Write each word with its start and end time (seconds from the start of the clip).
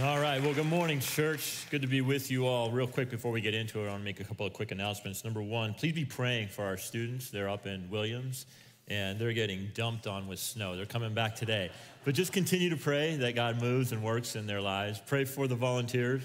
All 0.00 0.20
right. 0.20 0.40
Well, 0.40 0.54
good 0.54 0.68
morning, 0.68 1.00
church. 1.00 1.66
Good 1.70 1.82
to 1.82 1.88
be 1.88 2.02
with 2.02 2.30
you 2.30 2.46
all. 2.46 2.70
Real 2.70 2.86
quick 2.86 3.10
before 3.10 3.32
we 3.32 3.40
get 3.40 3.52
into 3.52 3.80
it, 3.80 3.86
I 3.86 3.88
want 3.88 4.02
to 4.02 4.04
make 4.04 4.20
a 4.20 4.24
couple 4.24 4.46
of 4.46 4.52
quick 4.52 4.70
announcements. 4.70 5.24
Number 5.24 5.42
one, 5.42 5.74
please 5.74 5.92
be 5.92 6.04
praying 6.04 6.48
for 6.48 6.64
our 6.64 6.76
students. 6.76 7.30
They're 7.30 7.48
up 7.48 7.66
in 7.66 7.90
Williams 7.90 8.46
and 8.86 9.18
they're 9.18 9.32
getting 9.32 9.72
dumped 9.74 10.06
on 10.06 10.28
with 10.28 10.38
snow. 10.38 10.76
They're 10.76 10.86
coming 10.86 11.14
back 11.14 11.34
today. 11.34 11.72
But 12.04 12.14
just 12.14 12.32
continue 12.32 12.70
to 12.70 12.76
pray 12.76 13.16
that 13.16 13.34
God 13.34 13.60
moves 13.60 13.90
and 13.90 14.04
works 14.04 14.36
in 14.36 14.46
their 14.46 14.60
lives. 14.60 15.02
Pray 15.04 15.24
for 15.24 15.48
the 15.48 15.56
volunteers, 15.56 16.22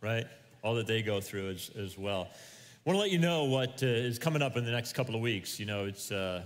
right? 0.00 0.26
All 0.62 0.76
that 0.76 0.86
they 0.86 1.02
go 1.02 1.20
through 1.20 1.50
as, 1.50 1.72
as 1.76 1.98
well. 1.98 2.28
I 2.30 2.88
want 2.88 2.98
to 2.98 3.00
let 3.00 3.10
you 3.10 3.18
know 3.18 3.44
what 3.44 3.82
uh, 3.82 3.86
is 3.86 4.20
coming 4.20 4.42
up 4.42 4.56
in 4.56 4.64
the 4.64 4.70
next 4.70 4.92
couple 4.92 5.16
of 5.16 5.22
weeks. 5.22 5.58
You 5.58 5.66
know, 5.66 5.86
it's. 5.86 6.12
Uh, 6.12 6.42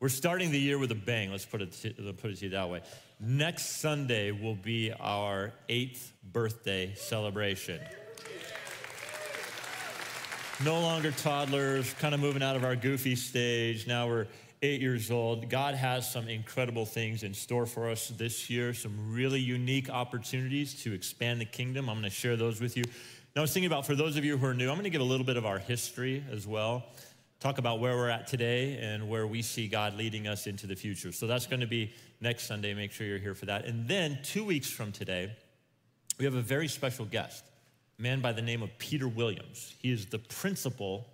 we're 0.00 0.08
starting 0.08 0.52
the 0.52 0.60
year 0.60 0.78
with 0.78 0.92
a 0.92 0.94
bang. 0.94 1.32
Let's 1.32 1.44
put 1.44 1.60
it, 1.60 1.76
let's 1.98 2.20
put 2.20 2.30
it 2.30 2.36
to 2.36 2.44
you 2.44 2.50
that 2.50 2.70
way. 2.70 2.82
Next 3.20 3.80
Sunday 3.80 4.30
will 4.30 4.54
be 4.54 4.92
our 4.92 5.52
eighth 5.68 6.12
birthday 6.32 6.94
celebration. 6.94 7.80
No 10.64 10.80
longer 10.80 11.10
toddlers, 11.10 11.94
kind 11.94 12.14
of 12.14 12.20
moving 12.20 12.44
out 12.44 12.54
of 12.54 12.62
our 12.62 12.76
goofy 12.76 13.16
stage. 13.16 13.88
Now 13.88 14.06
we're 14.06 14.28
eight 14.62 14.80
years 14.80 15.10
old. 15.10 15.50
God 15.50 15.74
has 15.74 16.08
some 16.08 16.28
incredible 16.28 16.86
things 16.86 17.24
in 17.24 17.34
store 17.34 17.66
for 17.66 17.90
us 17.90 18.06
this 18.08 18.48
year, 18.48 18.72
some 18.72 19.12
really 19.12 19.40
unique 19.40 19.90
opportunities 19.90 20.80
to 20.84 20.92
expand 20.92 21.40
the 21.40 21.44
kingdom. 21.44 21.88
I'm 21.88 21.96
going 21.96 22.04
to 22.04 22.10
share 22.10 22.36
those 22.36 22.60
with 22.60 22.76
you. 22.76 22.84
Now, 23.34 23.40
I 23.40 23.42
was 23.42 23.52
thinking 23.52 23.66
about 23.66 23.84
for 23.84 23.96
those 23.96 24.16
of 24.16 24.24
you 24.24 24.36
who 24.36 24.46
are 24.46 24.54
new, 24.54 24.68
I'm 24.68 24.76
going 24.76 24.84
to 24.84 24.90
give 24.90 25.00
a 25.00 25.04
little 25.04 25.26
bit 25.26 25.36
of 25.36 25.44
our 25.44 25.58
history 25.58 26.24
as 26.30 26.46
well 26.46 26.86
talk 27.40 27.58
about 27.58 27.78
where 27.78 27.96
we're 27.96 28.08
at 28.08 28.26
today 28.26 28.78
and 28.78 29.08
where 29.08 29.26
we 29.26 29.42
see 29.42 29.68
God 29.68 29.96
leading 29.96 30.26
us 30.26 30.46
into 30.46 30.66
the 30.66 30.74
future. 30.74 31.12
So 31.12 31.26
that's 31.26 31.46
going 31.46 31.60
to 31.60 31.66
be 31.66 31.92
next 32.20 32.46
Sunday. 32.46 32.74
Make 32.74 32.92
sure 32.92 33.06
you're 33.06 33.18
here 33.18 33.34
for 33.34 33.46
that. 33.46 33.64
And 33.64 33.86
then 33.86 34.18
two 34.24 34.44
weeks 34.44 34.70
from 34.70 34.90
today, 34.90 35.32
we 36.18 36.24
have 36.24 36.34
a 36.34 36.42
very 36.42 36.66
special 36.66 37.04
guest, 37.04 37.44
a 37.98 38.02
man 38.02 38.20
by 38.20 38.32
the 38.32 38.42
name 38.42 38.62
of 38.62 38.76
Peter 38.78 39.06
Williams. 39.06 39.74
He 39.80 39.92
is 39.92 40.06
the 40.06 40.18
principal 40.18 41.06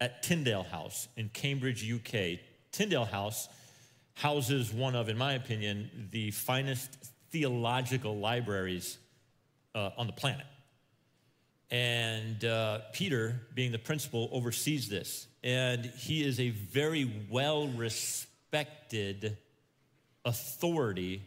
at 0.00 0.22
Tyndale 0.22 0.64
House 0.64 1.08
in 1.16 1.28
Cambridge, 1.28 1.88
UK. 1.90 2.40
Tyndale 2.72 3.04
House 3.04 3.48
houses 4.14 4.72
one 4.72 4.96
of, 4.96 5.08
in 5.08 5.16
my 5.16 5.34
opinion, 5.34 6.08
the 6.10 6.32
finest 6.32 6.90
theological 7.30 8.16
libraries 8.16 8.98
uh, 9.76 9.90
on 9.96 10.08
the 10.08 10.12
planet. 10.12 10.46
And 11.70 12.44
uh, 12.44 12.80
Peter, 12.92 13.40
being 13.54 13.72
the 13.72 13.78
principal, 13.78 14.28
oversees 14.32 14.88
this 14.88 15.28
and 15.42 15.84
he 15.84 16.24
is 16.24 16.40
a 16.40 16.50
very 16.50 17.10
well 17.30 17.68
respected 17.68 19.36
authority 20.24 21.22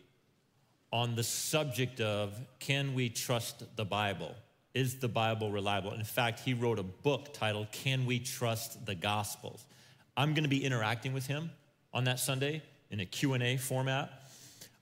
on 0.92 1.16
the 1.16 1.24
subject 1.24 2.02
of 2.02 2.38
can 2.60 2.94
we 2.94 3.10
trust 3.10 3.64
the 3.78 3.86
Bible? 3.86 4.36
Is 4.74 5.00
the 5.00 5.08
Bible 5.08 5.52
reliable? 5.52 5.94
In 5.94 6.04
fact, 6.04 6.42
he 6.42 6.54
wrote 6.54 6.80
a 6.80 6.84
book 6.84 7.34
titled 7.34 7.72
Can 7.72 8.06
We 8.06 8.20
Trust 8.20 8.86
the 8.86 8.96
Gospels? 8.96 9.66
I'm 10.16 10.34
going 10.34 10.44
to 10.44 10.50
be 10.50 10.64
interacting 10.64 11.14
with 11.14 11.26
him 11.26 11.52
on 11.94 12.04
that 12.06 12.20
Sunday 12.20 12.62
in 12.90 13.00
a 13.00 13.06
Q&A 13.06 13.58
format. 13.58 14.12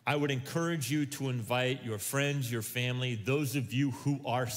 I 0.06 0.16
would 0.16 0.32
encourage 0.32 0.92
you 0.92 1.06
to 1.08 1.30
invite 1.30 1.84
your 1.84 2.00
friends, 2.00 2.52
your 2.52 2.64
family, 2.64 3.16
those 3.16 3.56
of 3.56 3.72
you 3.74 3.92
who 3.92 4.20
are 4.26 4.48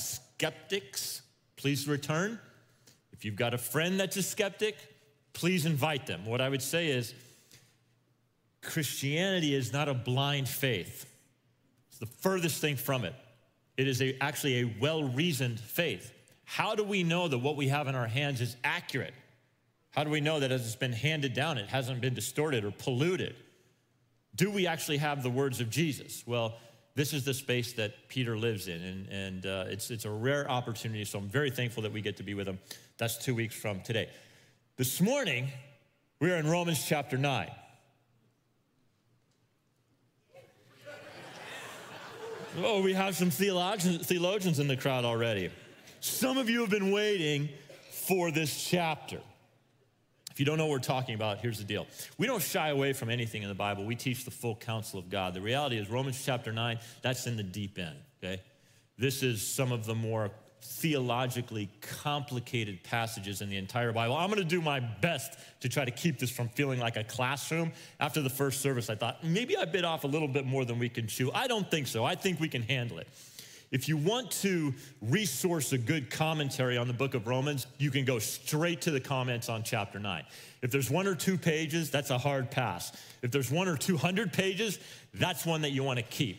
skeptics, 0.42 1.22
please 1.54 1.86
return. 1.86 2.36
If 3.12 3.24
you've 3.24 3.36
got 3.36 3.54
a 3.54 3.58
friend 3.58 4.00
that's 4.00 4.16
a 4.16 4.24
skeptic, 4.24 4.76
please 5.34 5.66
invite 5.66 6.08
them. 6.08 6.26
What 6.26 6.40
I 6.40 6.48
would 6.48 6.62
say 6.62 6.88
is 6.88 7.14
Christianity 8.60 9.54
is 9.54 9.72
not 9.72 9.88
a 9.88 9.94
blind 9.94 10.48
faith, 10.48 11.06
it's 11.88 11.98
the 11.98 12.06
furthest 12.06 12.60
thing 12.60 12.74
from 12.74 13.04
it. 13.04 13.14
It 13.76 13.86
is 13.86 14.02
a, 14.02 14.20
actually 14.20 14.62
a 14.62 14.76
well 14.80 15.04
reasoned 15.04 15.60
faith. 15.60 16.12
How 16.44 16.74
do 16.74 16.82
we 16.82 17.04
know 17.04 17.28
that 17.28 17.38
what 17.38 17.54
we 17.54 17.68
have 17.68 17.86
in 17.86 17.94
our 17.94 18.08
hands 18.08 18.40
is 18.40 18.56
accurate? 18.64 19.14
How 19.90 20.02
do 20.02 20.11
we 20.11 20.20
know 20.20 20.40
that 20.40 20.50
as 20.50 20.67
it's 20.67 20.74
been 20.74 20.92
handed 20.92 21.34
down, 21.34 21.56
it 21.56 21.68
hasn't 21.68 22.00
been 22.00 22.14
distorted 22.14 22.64
or 22.64 22.72
polluted? 22.72 23.36
Do 24.34 24.50
we 24.50 24.67
actually 24.67 24.96
have 24.96 25.22
the 25.22 25.30
words 25.30 25.61
of 25.61 25.70
Jesus? 25.70 26.24
Well, 26.27 26.58
this 26.95 27.14
is 27.14 27.25
the 27.25 27.33
space 27.33 27.73
that 27.75 28.08
Peter 28.08 28.36
lives 28.36 28.69
in, 28.69 28.83
and, 28.83 29.08
and 29.08 29.47
uh, 29.47 29.64
it's, 29.69 29.91
it's 29.91 30.05
a 30.05 30.11
rare 30.11 30.51
opportunity, 30.51 31.05
so 31.05 31.19
I'm 31.19 31.29
very 31.29 31.51
thankful 31.51 31.83
that 31.85 31.92
we 31.92 32.03
get 32.03 32.19
to 32.19 32.23
be 32.23 32.35
with 32.35 32.47
him. 32.47 32.58
That's 32.98 33.17
two 33.17 33.35
weeks 33.35 33.55
from 33.55 33.80
today. 33.80 34.11
This 34.77 35.01
morning, 35.01 35.48
we 36.20 36.30
are 36.30 36.36
in 36.36 36.47
Romans 36.48 36.85
chapter 36.86 37.17
9. 37.17 37.51
Oh, 42.63 42.83
we 42.83 42.92
have 42.92 43.17
some 43.17 43.30
theologians, 43.30 44.07
theologians 44.07 44.59
in 44.59 44.69
the 44.69 44.77
crowd 44.77 45.07
already. 45.07 45.51
Some 46.01 46.36
of 46.36 46.51
you 46.51 46.61
have 46.61 46.69
been 46.69 46.92
waiting 46.92 47.48
for 47.91 48.30
this 48.30 48.69
chapter. 48.69 49.20
If 50.32 50.40
you 50.40 50.46
don't 50.46 50.58
know 50.58 50.64
what 50.64 50.72
we're 50.72 50.78
talking 50.78 51.14
about, 51.14 51.38
here's 51.38 51.58
the 51.58 51.64
deal. 51.64 51.86
We 52.18 52.26
don't 52.26 52.42
shy 52.42 52.70
away 52.70 52.94
from 52.94 53.10
anything 53.10 53.42
in 53.42 53.48
the 53.48 53.54
Bible. 53.54 53.84
We 53.84 53.94
teach 53.94 54.24
the 54.24 54.30
full 54.30 54.56
counsel 54.56 54.98
of 54.98 55.10
God. 55.10 55.34
The 55.34 55.40
reality 55.40 55.78
is, 55.78 55.90
Romans 55.90 56.20
chapter 56.24 56.52
9, 56.52 56.78
that's 57.02 57.26
in 57.26 57.36
the 57.36 57.42
deep 57.42 57.78
end, 57.78 57.96
okay? 58.22 58.40
This 58.98 59.22
is 59.22 59.46
some 59.46 59.72
of 59.72 59.84
the 59.84 59.94
more 59.94 60.30
theologically 60.62 61.68
complicated 61.80 62.84
passages 62.84 63.42
in 63.42 63.50
the 63.50 63.56
entire 63.56 63.92
Bible. 63.92 64.16
I'm 64.16 64.30
to 64.30 64.44
do 64.44 64.60
my 64.60 64.80
best 64.80 65.36
to 65.60 65.68
try 65.68 65.84
to 65.84 65.90
keep 65.90 66.18
this 66.18 66.30
from 66.30 66.48
feeling 66.50 66.78
like 66.78 66.96
a 66.96 67.04
classroom. 67.04 67.72
After 67.98 68.22
the 68.22 68.30
first 68.30 68.60
service, 68.60 68.88
I 68.88 68.94
thought 68.94 69.24
maybe 69.24 69.56
I 69.56 69.64
bit 69.64 69.84
off 69.84 70.04
a 70.04 70.06
little 70.06 70.28
bit 70.28 70.46
more 70.46 70.64
than 70.64 70.78
we 70.78 70.88
can 70.88 71.08
chew. 71.08 71.32
I 71.32 71.48
don't 71.48 71.68
think 71.68 71.88
so. 71.88 72.04
I 72.04 72.14
think 72.14 72.38
we 72.38 72.48
can 72.48 72.62
handle 72.62 72.98
it. 72.98 73.08
If 73.72 73.88
you 73.88 73.96
want 73.96 74.30
to 74.42 74.74
resource 75.00 75.72
a 75.72 75.78
good 75.78 76.10
commentary 76.10 76.77
on 76.77 76.88
the 76.88 76.92
book 76.92 77.14
of 77.14 77.27
Romans, 77.27 77.66
you 77.78 77.90
can 77.90 78.05
go 78.05 78.18
straight 78.18 78.83
to 78.83 78.90
the 78.90 79.00
comments 79.00 79.48
on 79.48 79.62
chapter 79.62 79.98
9. 79.98 80.24
If 80.60 80.70
there's 80.70 80.90
one 80.90 81.06
or 81.06 81.14
two 81.14 81.38
pages, 81.38 81.90
that's 81.90 82.11
a 82.11 82.18
hard 82.18 82.50
pass. 82.50 82.92
If 83.22 83.30
there's 83.30 83.50
one 83.50 83.68
or 83.68 83.78
200 83.78 84.30
pages, 84.30 84.78
that's 85.14 85.46
one 85.46 85.62
that 85.62 85.70
you 85.70 85.82
want 85.82 85.98
to 85.98 86.05
keep. 86.05 86.38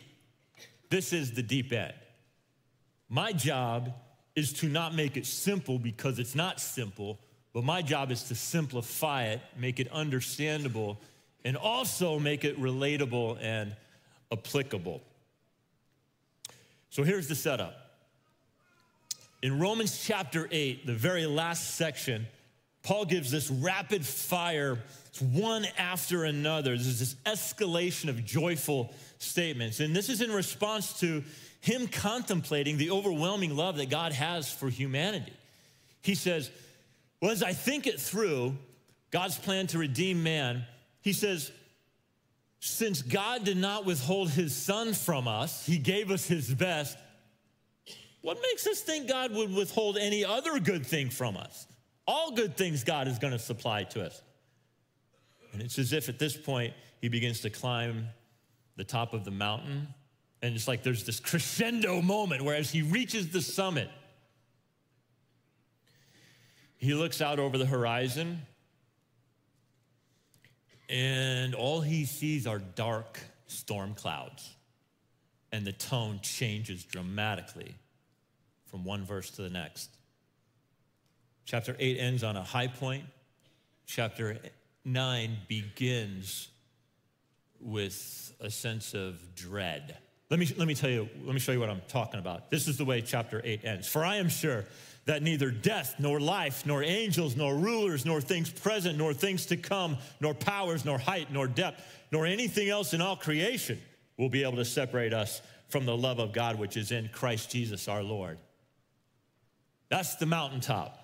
This 0.90 1.12
is 1.12 1.32
the 1.32 1.42
deep 1.42 1.72
end. 1.72 1.92
My 3.08 3.32
job 3.32 3.92
is 4.36 4.52
to 4.54 4.68
not 4.68 4.94
make 4.94 5.16
it 5.16 5.26
simple 5.26 5.80
because 5.80 6.20
it's 6.20 6.36
not 6.36 6.60
simple, 6.60 7.18
but 7.52 7.64
my 7.64 7.82
job 7.82 8.12
is 8.12 8.22
to 8.24 8.36
simplify 8.36 9.24
it, 9.24 9.40
make 9.58 9.80
it 9.80 9.90
understandable, 9.90 11.00
and 11.44 11.56
also 11.56 12.20
make 12.20 12.44
it 12.44 12.60
relatable 12.60 13.38
and 13.40 13.74
applicable. 14.30 15.02
So 16.94 17.02
here's 17.02 17.26
the 17.26 17.34
setup. 17.34 17.74
In 19.42 19.58
Romans 19.58 20.00
chapter 20.06 20.48
8, 20.48 20.86
the 20.86 20.94
very 20.94 21.26
last 21.26 21.74
section, 21.74 22.24
Paul 22.84 23.04
gives 23.04 23.32
this 23.32 23.50
rapid 23.50 24.06
fire, 24.06 24.78
it's 25.08 25.20
one 25.20 25.66
after 25.76 26.22
another. 26.22 26.76
There's 26.76 27.00
this 27.00 27.16
escalation 27.26 28.08
of 28.08 28.24
joyful 28.24 28.94
statements. 29.18 29.80
And 29.80 29.94
this 29.94 30.08
is 30.08 30.20
in 30.20 30.30
response 30.30 31.00
to 31.00 31.24
him 31.60 31.88
contemplating 31.88 32.78
the 32.78 32.92
overwhelming 32.92 33.56
love 33.56 33.78
that 33.78 33.90
God 33.90 34.12
has 34.12 34.52
for 34.52 34.68
humanity. 34.68 35.32
He 36.00 36.14
says, 36.14 36.48
Well, 37.20 37.32
as 37.32 37.42
I 37.42 37.54
think 37.54 37.88
it 37.88 38.00
through, 38.00 38.56
God's 39.10 39.36
plan 39.36 39.66
to 39.68 39.78
redeem 39.78 40.22
man, 40.22 40.64
he 41.02 41.12
says, 41.12 41.50
since 42.64 43.02
God 43.02 43.44
did 43.44 43.58
not 43.58 43.84
withhold 43.84 44.30
his 44.30 44.56
son 44.56 44.94
from 44.94 45.28
us, 45.28 45.66
he 45.66 45.76
gave 45.76 46.10
us 46.10 46.26
his 46.26 46.52
best. 46.52 46.96
What 48.22 48.38
makes 48.40 48.66
us 48.66 48.80
think 48.80 49.06
God 49.06 49.34
would 49.34 49.54
withhold 49.54 49.98
any 49.98 50.24
other 50.24 50.58
good 50.58 50.86
thing 50.86 51.10
from 51.10 51.36
us? 51.36 51.66
All 52.06 52.30
good 52.30 52.56
things 52.56 52.82
God 52.82 53.06
is 53.06 53.18
going 53.18 53.34
to 53.34 53.38
supply 53.38 53.84
to 53.84 54.06
us. 54.06 54.22
And 55.52 55.60
it's 55.60 55.78
as 55.78 55.92
if 55.92 56.08
at 56.08 56.18
this 56.18 56.38
point 56.38 56.72
he 57.02 57.10
begins 57.10 57.40
to 57.40 57.50
climb 57.50 58.08
the 58.76 58.84
top 58.84 59.12
of 59.12 59.26
the 59.26 59.30
mountain. 59.30 59.88
And 60.40 60.54
it's 60.54 60.66
like 60.66 60.82
there's 60.82 61.04
this 61.04 61.20
crescendo 61.20 62.00
moment 62.00 62.44
where 62.44 62.56
as 62.56 62.70
he 62.70 62.80
reaches 62.80 63.28
the 63.28 63.42
summit, 63.42 63.90
he 66.78 66.94
looks 66.94 67.20
out 67.20 67.38
over 67.38 67.58
the 67.58 67.66
horizon 67.66 68.40
and 70.88 71.54
all 71.54 71.80
he 71.80 72.04
sees 72.04 72.46
are 72.46 72.58
dark 72.58 73.20
storm 73.46 73.94
clouds. 73.94 74.50
And 75.52 75.64
the 75.64 75.72
tone 75.72 76.18
changes 76.22 76.84
dramatically 76.84 77.74
from 78.66 78.84
one 78.84 79.04
verse 79.04 79.30
to 79.32 79.42
the 79.42 79.50
next. 79.50 79.88
Chapter 81.44 81.76
8 81.78 81.98
ends 81.98 82.24
on 82.24 82.36
a 82.36 82.42
high 82.42 82.66
point. 82.66 83.04
Chapter 83.86 84.38
9 84.84 85.36
begins 85.46 86.48
with 87.60 88.34
a 88.40 88.50
sense 88.50 88.94
of 88.94 89.34
dread. 89.34 89.96
Let 90.30 90.40
me, 90.40 90.48
let 90.56 90.66
me 90.66 90.74
tell 90.74 90.90
you, 90.90 91.08
let 91.24 91.34
me 91.34 91.38
show 91.38 91.52
you 91.52 91.60
what 91.60 91.70
I'm 91.70 91.82
talking 91.88 92.18
about. 92.18 92.50
This 92.50 92.66
is 92.66 92.76
the 92.76 92.84
way 92.84 93.00
chapter 93.02 93.40
8 93.44 93.64
ends. 93.64 93.86
For 93.86 94.04
I 94.04 94.16
am 94.16 94.28
sure 94.28 94.64
that 95.06 95.22
neither 95.22 95.50
death, 95.50 95.96
nor 95.98 96.18
life, 96.18 96.64
nor 96.64 96.82
angels, 96.82 97.36
nor 97.36 97.54
rulers, 97.54 98.06
nor 98.06 98.20
things 98.20 98.50
present, 98.50 98.96
nor 98.96 99.12
things 99.12 99.46
to 99.46 99.56
come, 99.56 99.98
nor 100.20 100.32
powers, 100.34 100.84
nor 100.84 100.98
height, 100.98 101.30
nor 101.30 101.46
depth, 101.46 101.82
nor 102.10 102.24
anything 102.26 102.68
else 102.68 102.94
in 102.94 103.00
all 103.00 103.16
creation 103.16 103.78
will 104.16 104.30
be 104.30 104.42
able 104.42 104.56
to 104.56 104.64
separate 104.64 105.12
us 105.12 105.42
from 105.68 105.84
the 105.84 105.96
love 105.96 106.18
of 106.18 106.32
God 106.32 106.58
which 106.58 106.76
is 106.76 106.92
in 106.92 107.08
Christ 107.12 107.50
Jesus 107.50 107.88
our 107.88 108.02
Lord. 108.02 108.38
That's 109.88 110.16
the 110.16 110.26
mountaintop. 110.26 111.00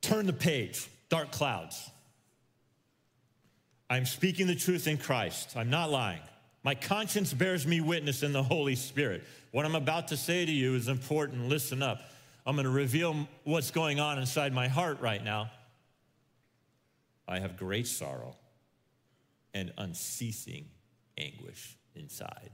Turn 0.00 0.26
the 0.26 0.32
page, 0.32 0.86
dark 1.08 1.32
clouds. 1.32 1.90
I'm 3.90 4.06
speaking 4.06 4.46
the 4.46 4.54
truth 4.54 4.86
in 4.86 4.98
Christ. 4.98 5.56
I'm 5.56 5.70
not 5.70 5.90
lying. 5.90 6.20
My 6.68 6.74
conscience 6.74 7.32
bears 7.32 7.66
me 7.66 7.80
witness 7.80 8.22
in 8.22 8.34
the 8.34 8.42
Holy 8.42 8.74
Spirit. 8.74 9.24
What 9.52 9.64
I'm 9.64 9.74
about 9.74 10.08
to 10.08 10.18
say 10.18 10.44
to 10.44 10.52
you 10.52 10.74
is 10.74 10.88
important. 10.88 11.48
Listen 11.48 11.82
up. 11.82 12.02
I'm 12.44 12.56
going 12.56 12.66
to 12.66 12.70
reveal 12.70 13.26
what's 13.44 13.70
going 13.70 14.00
on 14.00 14.18
inside 14.18 14.52
my 14.52 14.68
heart 14.68 15.00
right 15.00 15.24
now. 15.24 15.50
I 17.26 17.38
have 17.38 17.56
great 17.56 17.86
sorrow 17.86 18.36
and 19.54 19.72
unceasing 19.78 20.66
anguish 21.16 21.78
inside. 21.94 22.50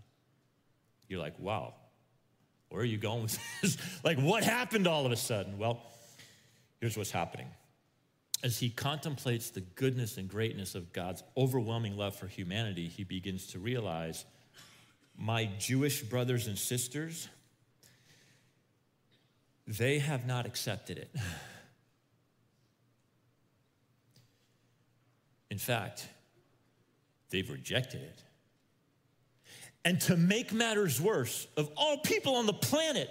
You're 1.09 1.19
like, 1.19 1.37
wow, 1.41 1.75
where 2.69 2.83
are 2.83 2.85
you 2.85 2.99
going 2.99 3.23
with 3.23 3.37
this? 3.63 3.77
like, 4.05 4.21
what 4.21 4.45
happened 4.45 4.87
all 4.87 5.07
of 5.07 5.11
a 5.11 5.17
sudden? 5.17 5.59
Well, 5.59 5.83
here's 6.81 6.97
what's 6.97 7.11
happening. 7.11 7.49
As 8.43 8.59
he 8.59 8.69
contemplates 8.69 9.51
the 9.51 9.63
goodness 9.63 10.19
and 10.19 10.29
greatness 10.29 10.75
of 10.75 10.93
God's 10.93 11.23
overwhelming 11.37 11.97
love 11.97 12.15
for 12.15 12.27
humanity, 12.27 12.89
he 12.89 13.05
begins 13.05 13.47
to 13.49 13.59
realize 13.59 14.27
my 15.17 15.49
Jewish 15.59 16.03
brothers 16.03 16.47
and 16.47 16.59
sisters, 16.59 17.29
they 19.67 19.99
have 19.99 20.27
not 20.27 20.45
accepted 20.47 20.99
it. 20.99 21.15
In 25.51 25.59
fact, 25.59 26.09
they've 27.31 27.49
rejected 27.49 28.03
it. 28.03 28.23
And 29.85 30.01
to 30.03 30.17
make 30.17 30.53
matters 30.53 31.01
worse, 31.01 31.47
of 31.57 31.71
all 31.77 31.99
people 31.99 32.35
on 32.37 32.47
the 32.47 32.53
planet, 32.53 33.09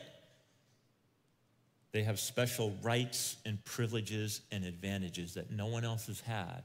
they 1.93 2.03
have 2.03 2.19
special 2.19 2.75
rights 2.81 3.37
and 3.45 3.63
privileges 3.63 4.41
and 4.51 4.65
advantages 4.65 5.35
that 5.35 5.51
no 5.51 5.67
one 5.67 5.85
else 5.85 6.07
has 6.07 6.19
had. 6.21 6.63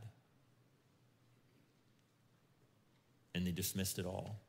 And 3.34 3.46
they 3.46 3.52
dismissed 3.52 3.98
it 3.98 4.06
all. 4.06 4.40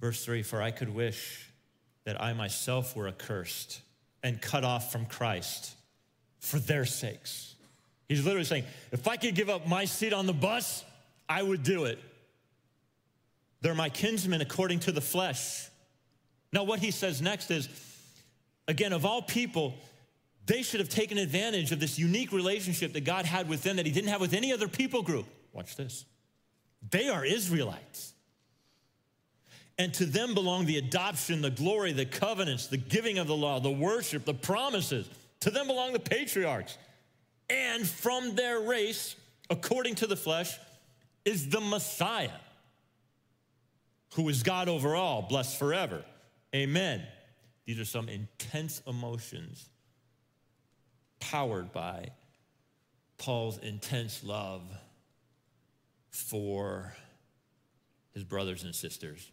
Verse 0.00 0.24
3 0.24 0.44
For 0.44 0.62
I 0.62 0.70
could 0.70 0.94
wish 0.94 1.50
that 2.04 2.22
I 2.22 2.32
myself 2.32 2.96
were 2.96 3.08
accursed 3.08 3.80
and 4.22 4.40
cut 4.40 4.62
off 4.62 4.92
from 4.92 5.06
Christ 5.06 5.74
for 6.38 6.60
their 6.60 6.84
sakes. 6.84 7.56
He's 8.08 8.24
literally 8.24 8.44
saying, 8.44 8.64
if 8.92 9.08
I 9.08 9.16
could 9.16 9.34
give 9.34 9.50
up 9.50 9.66
my 9.66 9.84
seat 9.84 10.12
on 10.12 10.26
the 10.26 10.32
bus, 10.32 10.84
I 11.28 11.42
would 11.42 11.64
do 11.64 11.86
it. 11.86 11.98
They're 13.60 13.74
my 13.74 13.88
kinsmen 13.88 14.40
according 14.40 14.80
to 14.80 14.92
the 14.92 15.00
flesh. 15.00 15.68
Now, 16.56 16.64
what 16.64 16.78
he 16.78 16.90
says 16.90 17.20
next 17.20 17.50
is 17.50 17.68
again, 18.66 18.94
of 18.94 19.04
all 19.04 19.20
people, 19.20 19.74
they 20.46 20.62
should 20.62 20.80
have 20.80 20.88
taken 20.88 21.18
advantage 21.18 21.70
of 21.70 21.80
this 21.80 21.98
unique 21.98 22.32
relationship 22.32 22.94
that 22.94 23.04
God 23.04 23.26
had 23.26 23.46
with 23.46 23.62
them 23.62 23.76
that 23.76 23.84
he 23.84 23.92
didn't 23.92 24.08
have 24.08 24.22
with 24.22 24.32
any 24.32 24.54
other 24.54 24.66
people 24.66 25.02
group. 25.02 25.26
Watch 25.52 25.76
this. 25.76 26.06
They 26.90 27.08
are 27.08 27.26
Israelites. 27.26 28.14
And 29.76 29.92
to 29.94 30.06
them 30.06 30.32
belong 30.32 30.64
the 30.64 30.78
adoption, 30.78 31.42
the 31.42 31.50
glory, 31.50 31.92
the 31.92 32.06
covenants, 32.06 32.68
the 32.68 32.78
giving 32.78 33.18
of 33.18 33.26
the 33.26 33.36
law, 33.36 33.60
the 33.60 33.70
worship, 33.70 34.24
the 34.24 34.32
promises. 34.32 35.10
To 35.40 35.50
them 35.50 35.66
belong 35.66 35.92
the 35.92 36.00
patriarchs. 36.00 36.78
And 37.50 37.86
from 37.86 38.34
their 38.34 38.60
race, 38.60 39.14
according 39.50 39.96
to 39.96 40.06
the 40.06 40.16
flesh, 40.16 40.58
is 41.26 41.50
the 41.50 41.60
Messiah, 41.60 42.30
who 44.14 44.26
is 44.30 44.42
God 44.42 44.70
over 44.70 44.96
all, 44.96 45.20
blessed 45.20 45.58
forever. 45.58 46.02
Amen. 46.56 47.02
These 47.66 47.78
are 47.78 47.84
some 47.84 48.08
intense 48.08 48.80
emotions 48.86 49.68
powered 51.20 51.70
by 51.70 52.12
Paul's 53.18 53.58
intense 53.58 54.24
love 54.24 54.62
for 56.08 56.96
his 58.14 58.24
brothers 58.24 58.64
and 58.64 58.74
sisters, 58.74 59.30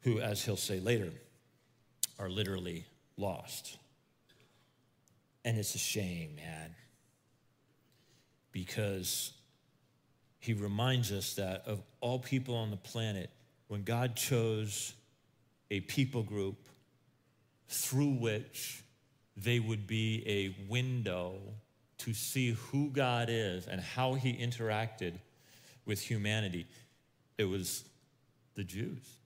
who, 0.00 0.18
as 0.18 0.44
he'll 0.44 0.56
say 0.56 0.80
later, 0.80 1.12
are 2.18 2.28
literally 2.28 2.86
lost. 3.16 3.78
And 5.44 5.56
it's 5.56 5.76
a 5.76 5.78
shame, 5.78 6.34
man, 6.34 6.74
because 8.50 9.32
he 10.40 10.54
reminds 10.54 11.12
us 11.12 11.34
that 11.34 11.62
of 11.68 11.80
all 12.00 12.18
people 12.18 12.56
on 12.56 12.72
the 12.72 12.76
planet, 12.76 13.30
when 13.68 13.84
God 13.84 14.16
chose 14.16 14.94
a 15.70 15.80
people 15.80 16.22
group 16.22 16.68
through 17.68 18.10
which 18.10 18.82
they 19.36 19.58
would 19.58 19.86
be 19.86 20.22
a 20.26 20.70
window 20.70 21.36
to 21.98 22.12
see 22.12 22.50
who 22.52 22.90
God 22.90 23.28
is 23.30 23.66
and 23.66 23.80
how 23.80 24.14
he 24.14 24.32
interacted 24.32 25.14
with 25.86 26.00
humanity, 26.00 26.66
it 27.38 27.44
was 27.44 27.84
the 28.54 28.64
Jews. 28.64 29.16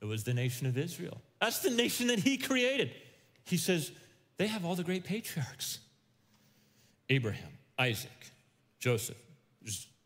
It 0.00 0.06
was 0.06 0.24
the 0.24 0.34
nation 0.34 0.66
of 0.66 0.76
Israel. 0.76 1.20
That's 1.40 1.60
the 1.60 1.70
nation 1.70 2.08
that 2.08 2.18
he 2.18 2.36
created. 2.36 2.92
He 3.44 3.56
says, 3.56 3.92
they 4.36 4.46
have 4.46 4.64
all 4.64 4.74
the 4.74 4.84
great 4.84 5.04
patriarchs 5.04 5.78
Abraham, 7.08 7.52
Isaac, 7.78 8.32
Joseph, 8.80 9.16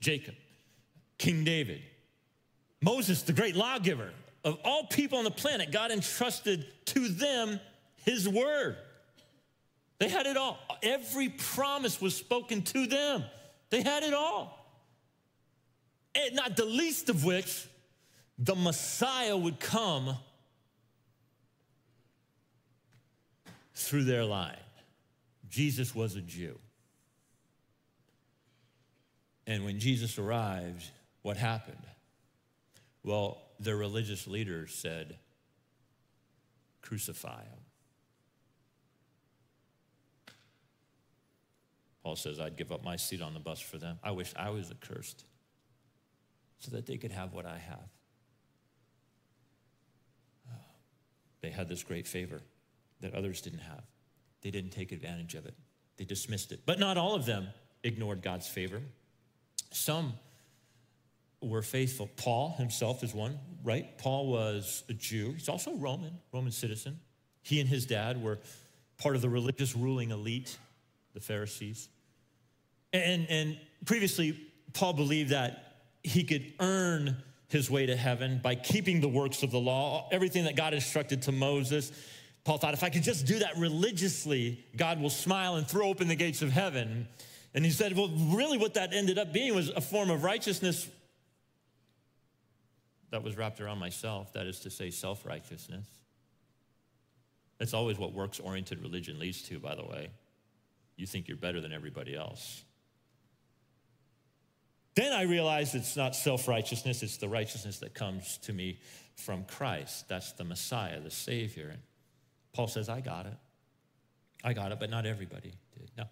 Jacob, 0.00 0.35
King 1.17 1.44
David, 1.44 1.81
Moses, 2.82 3.23
the 3.23 3.32
great 3.32 3.56
lawgiver. 3.56 4.11
Of 4.44 4.58
all 4.64 4.84
people 4.84 5.19
on 5.19 5.25
the 5.25 5.31
planet, 5.31 5.70
God 5.70 5.90
entrusted 5.90 6.66
to 6.87 7.08
them 7.08 7.60
his 8.04 8.28
word. 8.28 8.76
They 9.98 10.08
had 10.08 10.26
it 10.26 10.37
all. 10.37 10.58
Every 10.82 11.28
promise 11.28 12.00
was 12.00 12.16
spoken 12.16 12.62
to 12.62 12.87
them. 12.87 13.25
They 13.69 13.82
had 13.82 14.02
it 14.02 14.14
all. 14.14 14.56
And 16.14 16.34
not 16.34 16.56
the 16.56 16.64
least 16.64 17.10
of 17.10 17.25
which, 17.25 17.66
the 18.38 18.54
Messiah 18.54 19.37
would 19.37 19.60
come 19.60 20.16
through 23.75 24.04
their 24.04 24.25
line. 24.25 24.56
Jesus 25.50 25.94
was 25.94 26.16
a 26.16 26.20
Jew. 26.22 26.58
And 29.46 29.64
when 29.64 29.78
Jesus 29.78 30.19
arrived, 30.19 30.84
what 31.22 31.36
happened? 31.36 31.76
Well, 33.03 33.43
the 33.60 33.76
religious 33.76 34.26
leaders 34.26 34.74
said, 34.74 35.19
Crucify 36.81 37.43
him. 37.43 37.58
Paul 42.02 42.17
says, 42.17 42.40
I'd 42.40 42.56
give 42.56 42.72
up 42.72 42.82
my 42.82 42.96
seat 42.96 43.20
on 43.20 43.34
the 43.34 43.40
bus 43.40 43.60
for 43.60 43.76
them. 43.76 43.98
I 44.02 44.12
wish 44.12 44.32
I 44.34 44.48
was 44.48 44.70
accursed 44.70 45.26
so 46.58 46.70
that 46.70 46.86
they 46.86 46.96
could 46.96 47.12
have 47.12 47.34
what 47.34 47.44
I 47.44 47.58
have. 47.58 47.88
Uh, 50.50 50.56
they 51.43 51.50
had 51.50 51.69
this 51.69 51.82
great 51.82 52.06
favor 52.06 52.40
that 53.00 53.14
others 53.14 53.43
didn't 53.43 53.60
have. 53.60 53.82
They 54.40 54.50
didn't 54.50 54.70
take 54.70 54.93
advantage 54.93 55.34
of 55.34 55.44
it, 55.44 55.55
they 55.98 56.05
dismissed 56.05 56.52
it. 56.52 56.60
But 56.64 56.79
not 56.79 56.96
all 56.96 57.14
of 57.14 57.26
them 57.26 57.48
ignored 57.84 58.22
God's 58.22 58.48
favor. 58.48 58.81
Some 59.70 60.14
were 61.43 61.63
faithful. 61.63 62.09
Paul 62.17 62.55
himself 62.59 63.03
is 63.03 63.15
one, 63.15 63.39
right? 63.65 63.97
Paul 63.99 64.29
was 64.29 64.85
a 64.89 64.93
Jew. 64.93 65.32
He's 65.32 65.49
also 65.49 65.75
Roman, 65.75 66.19
Roman 66.32 66.53
citizen. 66.53 67.01
He 67.43 67.61
and 67.61 67.69
his 67.69 67.87
dad 67.87 68.23
were 68.23 68.39
part 68.99 69.17
of 69.17 69.23
the 69.23 69.29
religious 69.29 69.75
ruling 69.75 70.11
elite, 70.11 70.59
the 71.15 71.20
Pharisees. 71.20 71.89
And, 72.93 73.27
and 73.31 73.59
previously, 73.87 74.39
Paul 74.75 74.93
believed 74.93 75.31
that 75.31 75.77
he 76.03 76.25
could 76.25 76.53
earn 76.61 77.17
his 77.49 77.70
way 77.70 77.87
to 77.87 77.97
heaven 77.97 78.41
by 78.43 78.55
keeping 78.55 79.01
the 79.01 79.09
works 79.09 79.43
of 79.43 79.51
the 79.51 79.59
law, 79.59 80.09
everything 80.13 80.44
that 80.44 80.56
God 80.56 80.75
instructed 80.75 81.23
to 81.23 81.32
Moses. 81.32 81.91
Paul 82.44 82.59
thought, 82.59 82.75
if 82.75 82.85
I 82.85 82.91
could 82.91 83.03
just 83.03 83.27
do 83.27 83.41
that 83.41 83.56
religiously, 83.56 84.65
God 84.77 85.01
will 85.01 85.11
smile 85.11 85.56
and 85.56 85.67
throw 85.67 85.89
open 85.89 86.09
the 86.09 86.15
gates 86.15 86.43
of 86.43 86.53
heaven. 86.53 87.09
And 87.55 87.65
he 87.65 87.70
said, 87.70 87.97
well, 87.97 88.09
really, 88.09 88.59
what 88.59 88.75
that 88.75 88.94
ended 88.94 89.19
up 89.19 89.32
being 89.32 89.55
was 89.55 89.70
a 89.70 89.81
form 89.81 90.11
of 90.11 90.23
righteousness 90.23 90.89
that 93.10 93.22
was 93.22 93.36
wrapped 93.36 93.60
around 93.60 93.79
myself, 93.79 94.32
that 94.32 94.46
is 94.46 94.60
to 94.60 94.70
say, 94.70 94.90
self 94.90 95.26
righteousness. 95.26 95.86
That's 97.58 97.74
always 97.74 97.98
what 97.98 98.12
works 98.12 98.40
oriented 98.40 98.81
religion 98.81 99.19
leads 99.19 99.43
to, 99.43 99.58
by 99.58 99.74
the 99.74 99.84
way. 99.84 100.08
You 100.96 101.06
think 101.06 101.29
you're 101.29 101.36
better 101.36 101.60
than 101.60 101.72
everybody 101.72 102.17
else. 102.17 102.62
Then 104.94 105.12
I 105.12 105.22
realized 105.22 105.74
it's 105.74 105.96
not 105.96 106.17
self 106.17 106.48
righteousness, 106.48 107.02
it's 107.02 107.17
the 107.17 107.29
righteousness 107.29 107.79
that 107.79 107.94
comes 107.94 108.38
to 108.38 108.52
me 108.52 108.81
from 109.17 109.44
Christ. 109.44 110.08
That's 110.08 110.32
the 110.32 110.44
Messiah, 110.44 111.00
the 111.00 111.10
Savior. 111.10 111.69
And 111.70 111.81
Paul 112.52 112.69
says, 112.69 112.88
I 112.88 113.00
got 113.00 113.26
it. 113.26 113.36
I 114.43 114.52
got 114.52 114.72
it, 114.72 114.81
but 114.81 114.90
not 114.90 115.06
everybody 115.06 115.52
did. 115.79 115.90
Now, 115.96 116.08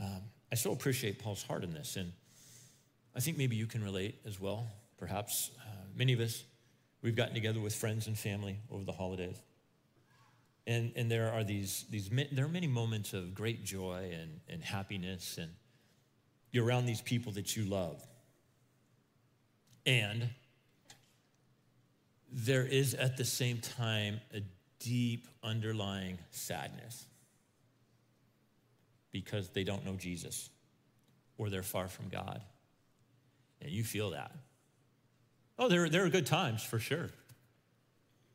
um, 0.00 0.22
I 0.50 0.54
so 0.54 0.72
appreciate 0.72 1.18
Paul's 1.18 1.42
heart 1.42 1.64
in 1.64 1.72
this. 1.72 1.96
And 1.96 2.12
I 3.16 3.20
think 3.20 3.38
maybe 3.38 3.56
you 3.56 3.66
can 3.66 3.82
relate 3.82 4.20
as 4.26 4.38
well. 4.38 4.70
Perhaps 4.98 5.50
uh, 5.58 5.81
many 5.96 6.12
of 6.12 6.20
us, 6.20 6.44
we've 7.02 7.16
gotten 7.16 7.34
together 7.34 7.60
with 7.60 7.74
friends 7.74 8.06
and 8.06 8.18
family 8.18 8.58
over 8.70 8.84
the 8.84 8.92
holidays. 8.92 9.36
And, 10.66 10.92
and 10.94 11.10
there 11.10 11.32
are 11.32 11.42
these, 11.42 11.84
these, 11.90 12.08
there 12.30 12.44
are 12.44 12.48
many 12.48 12.68
moments 12.68 13.12
of 13.12 13.34
great 13.34 13.64
joy 13.64 14.16
and, 14.18 14.40
and 14.48 14.62
happiness, 14.62 15.38
and 15.38 15.50
you're 16.52 16.64
around 16.64 16.86
these 16.86 17.00
people 17.00 17.32
that 17.32 17.56
you 17.56 17.64
love. 17.64 18.00
And 19.84 20.28
there 22.30 22.64
is 22.64 22.94
at 22.94 23.16
the 23.16 23.24
same 23.24 23.58
time 23.58 24.20
a 24.32 24.42
deep 24.78 25.26
underlying 25.42 26.18
sadness 26.30 27.06
because 29.10 29.48
they 29.50 29.64
don't 29.64 29.84
know 29.84 29.94
Jesus 29.94 30.48
or 31.36 31.50
they're 31.50 31.62
far 31.62 31.88
from 31.88 32.08
God. 32.08 32.40
And 33.60 33.70
you 33.70 33.84
feel 33.84 34.10
that. 34.10 34.32
Oh, 35.62 35.68
there, 35.68 35.88
there 35.88 36.04
are 36.04 36.08
good 36.08 36.26
times 36.26 36.60
for 36.64 36.80
sure. 36.80 37.08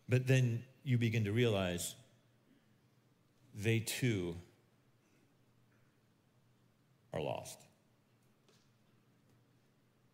But 0.07 0.27
then 0.27 0.63
you 0.85 0.97
begin 0.97 1.25
to 1.25 1.33
realize 1.33 1.93
they 3.53 3.79
too 3.79 4.33
are 7.13 7.19
lost. 7.19 7.59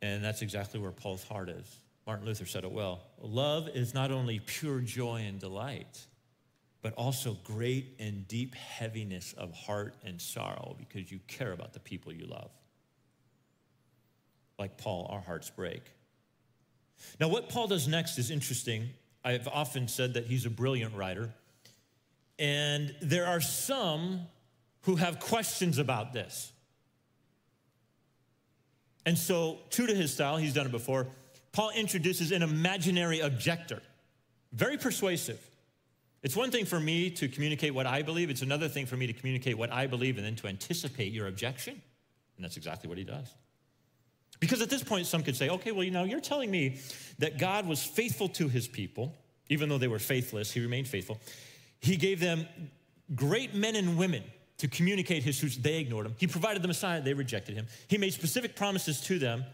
And 0.01 0.23
that's 0.23 0.41
exactly 0.41 0.79
where 0.79 0.89
Paul's 0.89 1.23
heart 1.23 1.49
is. 1.49 1.77
Martin 2.07 2.25
Luther 2.25 2.47
said 2.47 2.63
it 2.63 2.71
well. 2.71 3.03
Love 3.21 3.69
is 3.75 3.93
not 3.93 4.09
only 4.09 4.39
pure 4.39 4.79
joy 4.79 5.17
and 5.27 5.39
delight, 5.39 6.07
but 6.81 6.95
also 6.95 7.37
great 7.43 7.95
and 7.99 8.27
deep 8.27 8.55
heaviness 8.55 9.33
of 9.33 9.53
heart 9.53 9.93
and 10.03 10.19
sorrow 10.19 10.75
because 10.79 11.11
you 11.11 11.19
care 11.27 11.51
about 11.51 11.73
the 11.73 11.79
people 11.79 12.11
you 12.11 12.25
love. 12.25 12.49
Like 14.57 14.79
Paul, 14.79 15.07
our 15.11 15.21
hearts 15.21 15.51
break. 15.51 15.83
Now, 17.19 17.27
what 17.27 17.49
Paul 17.49 17.67
does 17.67 17.87
next 17.87 18.17
is 18.17 18.31
interesting. 18.31 18.89
I've 19.23 19.47
often 19.47 19.87
said 19.87 20.15
that 20.15 20.25
he's 20.25 20.45
a 20.45 20.49
brilliant 20.49 20.95
writer. 20.95 21.33
And 22.39 22.95
there 23.01 23.25
are 23.25 23.41
some 23.41 24.21
who 24.81 24.95
have 24.95 25.19
questions 25.19 25.77
about 25.77 26.13
this. 26.13 26.51
And 29.05 29.17
so, 29.17 29.59
true 29.69 29.87
to 29.87 29.93
his 29.93 30.13
style, 30.13 30.37
he's 30.37 30.53
done 30.53 30.65
it 30.65 30.71
before, 30.71 31.07
Paul 31.51 31.71
introduces 31.75 32.31
an 32.31 32.41
imaginary 32.41 33.19
objector, 33.19 33.81
very 34.51 34.77
persuasive. 34.77 35.39
It's 36.23 36.37
one 36.37 36.51
thing 36.51 36.65
for 36.65 36.79
me 36.79 37.09
to 37.11 37.27
communicate 37.27 37.73
what 37.73 37.85
I 37.85 38.01
believe, 38.01 38.29
it's 38.29 38.41
another 38.41 38.69
thing 38.69 38.85
for 38.85 38.95
me 38.95 39.07
to 39.07 39.13
communicate 39.13 39.57
what 39.57 39.71
I 39.71 39.87
believe 39.87 40.17
and 40.17 40.25
then 40.25 40.35
to 40.37 40.47
anticipate 40.47 41.11
your 41.11 41.27
objection. 41.27 41.81
And 42.37 42.43
that's 42.43 42.57
exactly 42.57 42.87
what 42.87 42.97
he 42.97 43.03
does. 43.03 43.27
Because 44.43 44.61
at 44.61 44.69
this 44.69 44.83
point, 44.83 45.07
some 45.07 45.23
could 45.23 45.37
say, 45.37 45.47
okay, 45.47 45.71
well, 45.71 45.85
you 45.85 45.91
know, 45.91 46.03
you're 46.03 46.19
telling 46.19 46.51
me 46.51 46.77
that 47.19 47.39
God 47.39 47.65
was 47.65 47.81
faithful 47.81 48.27
to 48.27 48.49
his 48.49 48.67
people, 48.67 49.15
even 49.47 49.69
though 49.69 49.77
they 49.77 49.87
were 49.87 49.99
faithless, 49.99 50.51
he 50.51 50.59
remained 50.59 50.85
faithful. 50.85 51.17
He 51.79 51.95
gave 51.95 52.19
them 52.19 52.45
great 53.15 53.55
men 53.55 53.77
and 53.77 53.97
women 53.97 54.21
to 54.57 54.67
communicate 54.67 55.23
his 55.23 55.39
truths. 55.39 55.55
They 55.55 55.79
ignored 55.79 56.07
him. 56.07 56.15
He 56.17 56.27
provided 56.27 56.61
the 56.61 56.67
Messiah. 56.67 57.01
They 57.01 57.13
rejected 57.13 57.55
him. 57.55 57.67
He 57.87 57.97
made 57.97 58.11
specific 58.11 58.53
promises 58.53 58.99
to 59.01 59.17
them. 59.17 59.45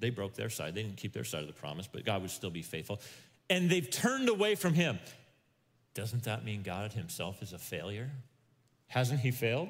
They 0.00 0.10
broke 0.10 0.34
their 0.34 0.50
side. 0.50 0.74
They 0.74 0.82
didn't 0.82 0.96
keep 0.96 1.12
their 1.12 1.22
side 1.22 1.42
of 1.42 1.46
the 1.46 1.52
promise, 1.52 1.86
but 1.86 2.04
God 2.04 2.22
would 2.22 2.32
still 2.32 2.50
be 2.50 2.62
faithful. 2.62 3.00
And 3.48 3.70
they've 3.70 3.88
turned 3.88 4.28
away 4.28 4.56
from 4.56 4.74
him. 4.74 4.98
Doesn't 5.94 6.24
that 6.24 6.44
mean 6.44 6.64
God 6.64 6.92
himself 6.92 7.40
is 7.40 7.52
a 7.52 7.58
failure? 7.58 8.10
Hasn't 8.88 9.20
he 9.20 9.30
failed? 9.30 9.68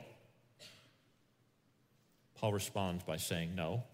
Paul 2.34 2.54
responds 2.54 3.04
by 3.04 3.18
saying, 3.18 3.54
No. 3.54 3.84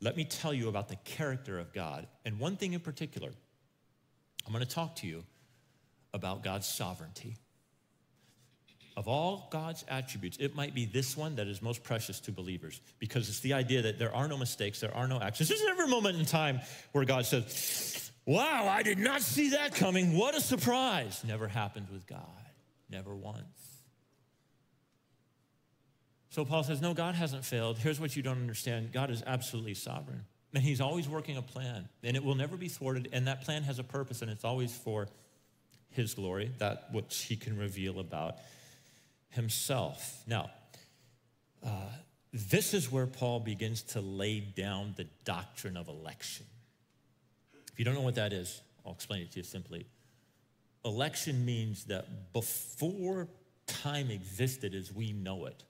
Let 0.00 0.16
me 0.16 0.24
tell 0.24 0.54
you 0.54 0.68
about 0.68 0.88
the 0.88 0.96
character 0.96 1.58
of 1.58 1.72
God. 1.72 2.06
And 2.24 2.38
one 2.38 2.56
thing 2.56 2.72
in 2.72 2.80
particular, 2.80 3.30
I'm 4.46 4.52
going 4.52 4.64
to 4.64 4.70
talk 4.70 4.96
to 4.96 5.06
you 5.06 5.24
about 6.14 6.42
God's 6.42 6.66
sovereignty. 6.66 7.36
Of 8.96 9.06
all 9.06 9.48
God's 9.52 9.84
attributes, 9.88 10.38
it 10.38 10.56
might 10.56 10.74
be 10.74 10.84
this 10.84 11.16
one 11.16 11.36
that 11.36 11.46
is 11.46 11.62
most 11.62 11.84
precious 11.84 12.18
to 12.20 12.32
believers 12.32 12.80
because 12.98 13.28
it's 13.28 13.40
the 13.40 13.52
idea 13.52 13.82
that 13.82 13.98
there 13.98 14.12
are 14.12 14.26
no 14.26 14.36
mistakes, 14.36 14.80
there 14.80 14.94
are 14.94 15.06
no 15.06 15.20
actions. 15.20 15.48
There's 15.48 15.64
never 15.64 15.84
a 15.84 15.88
moment 15.88 16.18
in 16.18 16.24
time 16.24 16.60
where 16.92 17.04
God 17.04 17.24
says, 17.24 18.10
Wow, 18.26 18.66
I 18.68 18.82
did 18.82 18.98
not 18.98 19.22
see 19.22 19.50
that 19.50 19.74
coming. 19.74 20.16
What 20.16 20.36
a 20.36 20.40
surprise. 20.40 21.22
Never 21.26 21.48
happened 21.48 21.86
with 21.92 22.06
God, 22.06 22.20
never 22.90 23.14
once. 23.14 23.67
So 26.30 26.44
Paul 26.44 26.62
says, 26.62 26.80
No, 26.80 26.94
God 26.94 27.14
hasn't 27.14 27.44
failed. 27.44 27.78
Here's 27.78 28.00
what 28.00 28.14
you 28.16 28.22
don't 28.22 28.38
understand 28.38 28.92
God 28.92 29.10
is 29.10 29.22
absolutely 29.26 29.74
sovereign. 29.74 30.24
And 30.54 30.62
he's 30.62 30.80
always 30.80 31.08
working 31.08 31.36
a 31.36 31.42
plan, 31.42 31.88
and 32.02 32.16
it 32.16 32.24
will 32.24 32.34
never 32.34 32.56
be 32.56 32.68
thwarted. 32.68 33.10
And 33.12 33.26
that 33.26 33.42
plan 33.42 33.64
has 33.64 33.78
a 33.78 33.84
purpose, 33.84 34.22
and 34.22 34.30
it's 34.30 34.44
always 34.44 34.74
for 34.74 35.08
his 35.90 36.14
glory, 36.14 36.50
that 36.58 36.88
which 36.90 37.24
he 37.24 37.36
can 37.36 37.58
reveal 37.58 38.00
about 38.00 38.36
himself. 39.30 40.22
Now, 40.26 40.50
uh, 41.64 41.90
this 42.32 42.72
is 42.72 42.90
where 42.90 43.06
Paul 43.06 43.40
begins 43.40 43.82
to 43.82 44.00
lay 44.00 44.40
down 44.40 44.94
the 44.96 45.04
doctrine 45.24 45.76
of 45.76 45.88
election. 45.88 46.46
If 47.72 47.78
you 47.78 47.84
don't 47.84 47.94
know 47.94 48.00
what 48.00 48.16
that 48.16 48.32
is, 48.32 48.60
I'll 48.86 48.92
explain 48.92 49.22
it 49.22 49.32
to 49.32 49.38
you 49.38 49.44
simply. 49.44 49.86
Election 50.84 51.44
means 51.44 51.84
that 51.84 52.32
before 52.32 53.28
time 53.66 54.10
existed 54.10 54.74
as 54.74 54.92
we 54.92 55.12
know 55.12 55.46
it, 55.46 55.62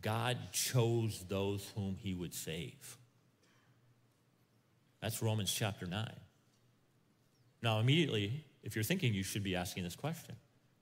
God 0.00 0.38
chose 0.52 1.24
those 1.28 1.70
whom 1.74 1.96
he 1.96 2.14
would 2.14 2.34
save. 2.34 2.96
That's 5.00 5.20
Romans 5.20 5.52
chapter 5.52 5.86
9. 5.86 6.08
Now, 7.62 7.80
immediately, 7.80 8.44
if 8.62 8.74
you're 8.74 8.84
thinking 8.84 9.14
you 9.14 9.22
should 9.22 9.42
be 9.42 9.56
asking 9.56 9.84
this 9.84 9.96
question, 9.96 10.36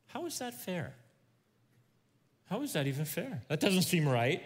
how 0.07 0.27
is 0.27 0.39
that 0.39 0.55
fair? 0.55 0.95
How 2.49 2.63
is 2.63 2.73
that 2.73 2.87
even 2.87 3.05
fair? 3.05 3.43
That 3.49 3.61
doesn't 3.61 3.83
seem 3.83 4.09
right. 4.09 4.43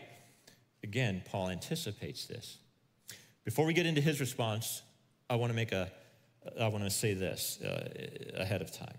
Again, 0.83 1.23
Paul 1.25 1.51
anticipates 1.51 2.27
this. 2.27 2.59
Before 3.45 3.65
we 3.65 3.73
get 3.73 3.87
into 3.87 4.01
his 4.01 4.21
response, 4.21 4.83
I 5.29 5.37
want 5.37 5.51
to 5.51 5.57
make 5.57 5.73
a, 5.73 5.91
I 6.61 6.69
want 6.69 6.85
to 6.85 6.91
say 6.91 7.15
this 7.15 7.61
uh, 7.63 7.89
ahead 8.37 8.61
of 8.63 8.73
time. 8.73 8.99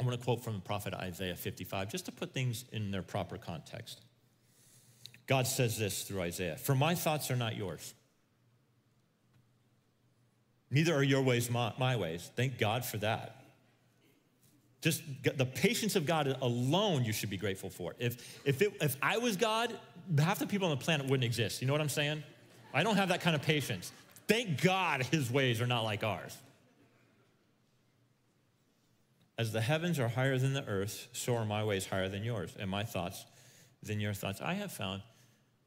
I 0.00 0.04
want 0.04 0.18
to 0.18 0.24
quote 0.24 0.42
from 0.42 0.54
the 0.54 0.60
prophet 0.60 0.94
Isaiah 0.94 1.36
55 1.36 1.90
just 1.90 2.06
to 2.06 2.12
put 2.12 2.32
things 2.32 2.64
in 2.72 2.90
their 2.90 3.02
proper 3.02 3.36
context. 3.36 4.00
God 5.30 5.46
says 5.46 5.78
this 5.78 6.02
through 6.02 6.22
Isaiah 6.22 6.56
For 6.56 6.74
my 6.74 6.96
thoughts 6.96 7.30
are 7.30 7.36
not 7.36 7.56
yours, 7.56 7.94
neither 10.72 10.92
are 10.92 11.04
your 11.04 11.22
ways 11.22 11.48
my, 11.48 11.72
my 11.78 11.94
ways. 11.96 12.28
Thank 12.34 12.58
God 12.58 12.84
for 12.84 12.96
that. 12.98 13.36
Just 14.82 15.02
the 15.22 15.46
patience 15.46 15.94
of 15.94 16.04
God 16.04 16.36
alone, 16.42 17.04
you 17.04 17.12
should 17.12 17.30
be 17.30 17.36
grateful 17.36 17.70
for. 17.70 17.94
If, 17.98 18.40
if, 18.44 18.60
it, 18.60 18.72
if 18.80 18.96
I 19.00 19.18
was 19.18 19.36
God, 19.36 19.78
half 20.18 20.40
the 20.40 20.46
people 20.46 20.68
on 20.68 20.76
the 20.76 20.82
planet 20.82 21.06
wouldn't 21.06 21.24
exist. 21.24 21.60
You 21.60 21.68
know 21.68 21.74
what 21.74 21.82
I'm 21.82 21.90
saying? 21.90 22.24
I 22.74 22.82
don't 22.82 22.96
have 22.96 23.10
that 23.10 23.20
kind 23.20 23.36
of 23.36 23.42
patience. 23.42 23.92
Thank 24.26 24.62
God 24.62 25.04
his 25.04 25.30
ways 25.30 25.60
are 25.60 25.66
not 25.66 25.82
like 25.82 26.02
ours. 26.02 26.36
As 29.38 29.52
the 29.52 29.60
heavens 29.60 30.00
are 30.00 30.08
higher 30.08 30.38
than 30.38 30.54
the 30.54 30.66
earth, 30.66 31.08
so 31.12 31.36
are 31.36 31.44
my 31.44 31.62
ways 31.62 31.86
higher 31.86 32.08
than 32.08 32.24
yours, 32.24 32.56
and 32.58 32.68
my 32.68 32.82
thoughts 32.84 33.26
than 33.82 34.00
your 34.00 34.14
thoughts. 34.14 34.40
I 34.40 34.54
have 34.54 34.72
found 34.72 35.02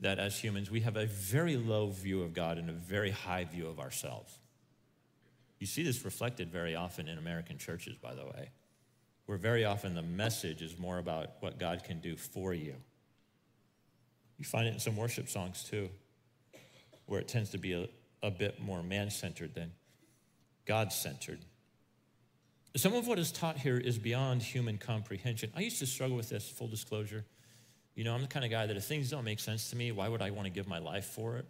that 0.03 0.19
as 0.19 0.38
humans, 0.38 0.69
we 0.69 0.81
have 0.81 0.95
a 0.95 1.05
very 1.05 1.57
low 1.57 1.89
view 1.89 2.22
of 2.22 2.33
God 2.33 2.57
and 2.57 2.69
a 2.69 2.74
very 2.74 3.12
high 3.12 3.45
view 3.45 3.67
of 3.67 3.79
ourselves. 3.79 4.38
You 5.60 5.67
see 5.67 5.83
this 5.83 6.03
reflected 6.03 6.51
very 6.51 6.75
often 6.75 7.07
in 7.07 7.17
American 7.17 7.57
churches, 7.57 7.95
by 7.98 8.13
the 8.13 8.25
way, 8.25 8.51
where 9.25 9.38
very 9.38 9.65
often 9.65 9.95
the 9.95 10.01
message 10.01 10.62
is 10.62 10.77
more 10.77 10.98
about 10.98 11.31
what 11.39 11.57
God 11.57 11.83
can 11.83 12.00
do 12.00 12.15
for 12.15 12.53
you. 12.53 12.75
You 14.38 14.45
find 14.45 14.67
it 14.67 14.74
in 14.74 14.79
some 14.79 14.98
worship 14.98 15.29
songs 15.29 15.63
too, 15.63 15.89
where 17.05 17.22
it 17.22 17.27
tends 17.27 17.51
to 17.51 17.57
be 17.57 17.74
a, 17.74 17.88
a 18.22 18.31
bit 18.31 18.62
more 18.62 18.83
man 18.83 19.10
centered 19.10 19.55
than 19.55 19.72
God 20.65 20.91
centered. 20.91 21.39
Some 22.75 22.93
of 22.93 23.07
what 23.07 23.19
is 23.19 23.31
taught 23.31 23.57
here 23.57 23.77
is 23.77 23.98
beyond 23.98 24.41
human 24.41 24.77
comprehension. 24.77 25.51
I 25.55 25.62
used 25.62 25.79
to 25.79 25.86
struggle 25.86 26.17
with 26.17 26.29
this, 26.29 26.50
full 26.50 26.67
disclosure. 26.67 27.24
You 27.95 28.03
know, 28.03 28.13
I'm 28.13 28.21
the 28.21 28.27
kind 28.27 28.43
of 28.43 28.51
guy 28.51 28.65
that 28.65 28.75
if 28.75 28.85
things 28.85 29.09
don't 29.09 29.23
make 29.23 29.39
sense 29.39 29.69
to 29.69 29.75
me, 29.75 29.91
why 29.91 30.07
would 30.07 30.21
I 30.21 30.31
want 30.31 30.45
to 30.45 30.51
give 30.51 30.67
my 30.67 30.79
life 30.79 31.05
for 31.05 31.38
it? 31.38 31.45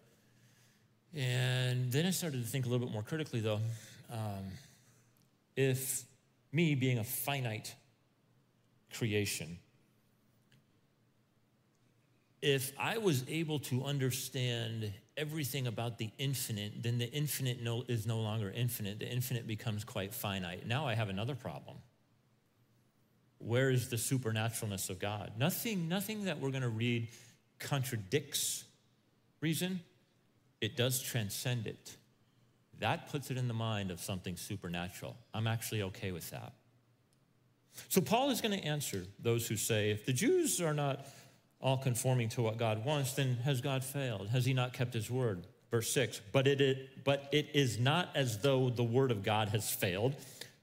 And 1.15 1.91
then 1.91 2.05
I 2.05 2.09
started 2.09 2.41
to 2.43 2.47
think 2.47 2.65
a 2.65 2.69
little 2.69 2.85
bit 2.85 2.93
more 2.93 3.03
critically, 3.03 3.39
though. 3.39 3.59
Um, 4.12 4.51
if 5.55 6.03
me 6.51 6.75
being 6.75 6.97
a 6.97 7.03
finite 7.03 7.73
creation, 8.93 9.57
if 12.41 12.73
I 12.77 12.97
was 12.97 13.23
able 13.29 13.59
to 13.59 13.85
understand 13.85 14.91
everything 15.15 15.67
about 15.67 15.97
the 15.97 16.09
infinite, 16.17 16.83
then 16.83 16.97
the 16.97 17.09
infinite 17.12 17.62
no, 17.62 17.83
is 17.88 18.05
no 18.05 18.19
longer 18.19 18.51
infinite. 18.51 19.00
The 19.00 19.07
infinite 19.07 19.47
becomes 19.47 19.85
quite 19.85 20.13
finite. 20.13 20.67
Now 20.67 20.88
I 20.88 20.95
have 20.95 21.09
another 21.09 21.35
problem. 21.35 21.77
Where 23.45 23.69
is 23.69 23.89
the 23.89 23.97
supernaturalness 23.97 24.89
of 24.89 25.00
God? 25.00 25.33
Nothing, 25.38 25.88
nothing 25.88 26.25
that 26.25 26.39
we're 26.39 26.51
going 26.51 26.63
to 26.63 26.69
read 26.69 27.09
contradicts 27.59 28.65
reason, 29.41 29.81
it 30.62 30.77
does 30.77 31.01
transcend 31.01 31.67
it. 31.67 31.97
That 32.79 33.09
puts 33.12 33.31
it 33.31 33.38
in 33.38 33.47
the 33.47 33.53
mind 33.53 33.91
of 33.91 34.00
something 34.00 34.35
supernatural. 34.35 35.15
I'm 35.33 35.47
actually 35.47 35.83
okay 35.83 36.12
with 36.12 36.29
that. 36.31 36.53
So, 37.89 38.01
Paul 38.01 38.29
is 38.29 38.41
going 38.41 38.57
to 38.57 38.63
answer 38.65 39.03
those 39.19 39.47
who 39.47 39.55
say, 39.55 39.91
if 39.91 40.05
the 40.05 40.13
Jews 40.13 40.62
are 40.62 40.73
not 40.73 41.05
all 41.59 41.77
conforming 41.77 42.29
to 42.29 42.41
what 42.41 42.57
God 42.57 42.85
wants, 42.85 43.13
then 43.13 43.35
has 43.43 43.62
God 43.62 43.83
failed? 43.83 44.29
Has 44.29 44.45
he 44.45 44.53
not 44.53 44.73
kept 44.73 44.93
his 44.93 45.09
word? 45.09 45.47
Verse 45.71 45.91
6 45.91 46.21
but 46.31 46.45
it, 46.45 46.62
is, 46.62 46.77
but 47.03 47.29
it 47.31 47.47
is 47.55 47.79
not 47.79 48.09
as 48.13 48.38
though 48.39 48.69
the 48.69 48.83
word 48.83 49.09
of 49.09 49.23
God 49.23 49.50
has 49.50 49.71
failed, 49.71 50.13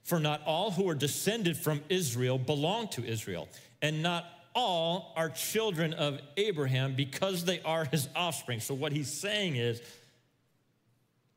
for 0.03 0.19
not 0.19 0.41
all 0.45 0.71
who 0.71 0.89
are 0.89 0.95
descended 0.95 1.57
from 1.57 1.81
Israel 1.89 2.37
belong 2.37 2.87
to 2.89 3.05
Israel, 3.05 3.47
and 3.81 4.01
not 4.01 4.25
all 4.53 5.13
are 5.15 5.29
children 5.29 5.93
of 5.93 6.19
Abraham 6.37 6.95
because 6.95 7.45
they 7.45 7.61
are 7.61 7.85
his 7.85 8.09
offspring. 8.15 8.59
So, 8.59 8.73
what 8.73 8.91
he's 8.91 9.11
saying 9.11 9.55
is, 9.55 9.81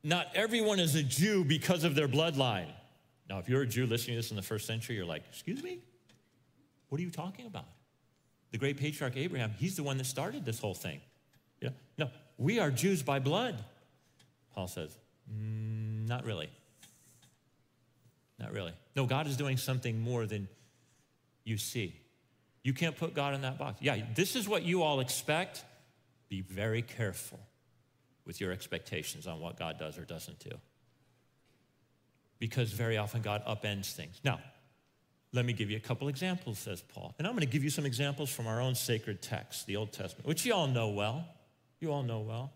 not 0.03 0.27
everyone 0.35 0.81
is 0.81 0.95
a 0.95 1.03
Jew 1.03 1.45
because 1.45 1.85
of 1.85 1.95
their 1.95 2.09
bloodline. 2.09 2.69
Now, 3.29 3.39
if 3.39 3.49
you're 3.49 3.63
a 3.63 3.67
Jew 3.67 3.87
listening 3.87 4.17
to 4.17 4.19
this 4.19 4.31
in 4.31 4.37
the 4.37 4.43
first 4.43 4.67
century, 4.67 4.97
you're 4.97 5.07
like, 5.07 5.25
excuse 5.31 5.63
me? 5.63 5.79
What 6.89 7.01
are 7.01 7.05
you 7.05 7.11
talking 7.11 7.47
about? 7.47 7.67
The 8.51 8.59
great 8.59 8.77
patriarch 8.77 9.17
Abraham, 9.17 9.53
he's 9.59 9.77
the 9.77 9.83
one 9.83 9.97
that 9.99 10.05
started 10.05 10.45
this 10.45 10.61
whole 10.61 10.75
thing. 10.75 11.01
Yeah? 11.61 11.71
No, 11.99 12.11
we 12.37 12.59
are 12.59 12.71
Jews 12.71 13.03
by 13.03 13.19
blood. 13.19 13.65
Paul 14.55 14.69
says, 14.69 14.97
mm, 15.33 16.07
not 16.07 16.25
really. 16.25 16.51
Not 18.39 18.53
really. 18.53 18.73
No, 18.97 19.07
God 19.07 19.27
is 19.27 19.37
doing 19.37 19.57
something 19.57 20.01
more 20.01 20.27
than 20.27 20.49
you 21.45 21.57
see. 21.57 22.01
You 22.63 22.73
can't 22.73 22.97
put 22.97 23.15
God 23.15 23.35
in 23.35 23.43
that 23.43 23.59
box. 23.59 23.81
Yeah, 23.81 23.99
this 24.15 24.35
is 24.35 24.49
what 24.49 24.63
you 24.63 24.83
all 24.83 25.01
expect. 25.01 25.65
Be 26.29 26.41
very 26.41 26.83
careful 26.83 27.39
with 28.25 28.41
your 28.41 28.53
expectations 28.53 29.27
on 29.27 29.39
what 29.41 29.59
God 29.59 29.79
does 29.79 29.99
or 29.99 30.05
doesn't 30.05 30.39
do. 30.39 30.57
Because 32.39 32.73
very 32.73 32.97
often 32.97 33.21
God 33.23 33.45
upends 33.47 33.93
things. 33.93 34.21
Now, 34.25 34.41
let 35.33 35.45
me 35.45 35.53
give 35.53 35.71
you 35.71 35.77
a 35.77 35.81
couple 35.81 36.09
examples, 36.09 36.59
says 36.59 36.83
Paul. 36.83 37.15
And 37.19 37.27
I'm 37.27 37.35
going 37.35 37.47
to 37.47 37.53
give 37.53 37.65
you 37.65 37.71
some 37.71 37.85
examples 37.85 38.31
from 38.31 38.47
our 38.47 38.61
own 38.61 38.75
sacred 38.75 39.21
text, 39.21 39.67
the 39.67 39.77
Old 39.77 39.93
Testament, 39.93 40.27
which 40.27 40.47
you 40.47 40.55
all 40.55 40.67
know 40.67 40.89
well. 40.89 41.27
You 41.81 41.93
all 41.93 42.03
know 42.03 42.21
well. 42.21 42.53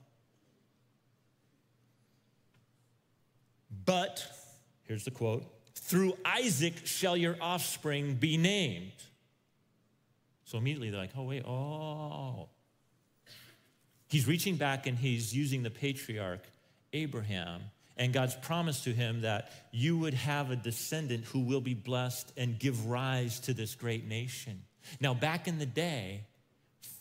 But, 3.84 4.26
here's 4.84 5.04
the 5.04 5.10
quote 5.10 5.44
through 5.78 6.16
Isaac 6.24 6.74
shall 6.86 7.16
your 7.16 7.36
offspring 7.40 8.14
be 8.14 8.36
named. 8.36 8.92
So 10.44 10.58
immediately 10.58 10.90
they're 10.90 11.00
like, 11.00 11.12
oh, 11.16 11.24
wait, 11.24 11.44
oh. 11.46 12.48
He's 14.08 14.26
reaching 14.26 14.56
back 14.56 14.86
and 14.86 14.96
he's 14.96 15.34
using 15.34 15.62
the 15.62 15.70
patriarch 15.70 16.42
Abraham 16.92 17.60
and 17.98 18.12
God's 18.12 18.34
promise 18.36 18.84
to 18.84 18.92
him 18.92 19.22
that 19.22 19.50
you 19.72 19.98
would 19.98 20.14
have 20.14 20.50
a 20.50 20.56
descendant 20.56 21.24
who 21.26 21.40
will 21.40 21.60
be 21.60 21.74
blessed 21.74 22.32
and 22.36 22.58
give 22.58 22.86
rise 22.86 23.40
to 23.40 23.52
this 23.52 23.74
great 23.74 24.06
nation. 24.06 24.62
Now, 25.00 25.12
back 25.12 25.48
in 25.48 25.58
the 25.58 25.66
day, 25.66 26.22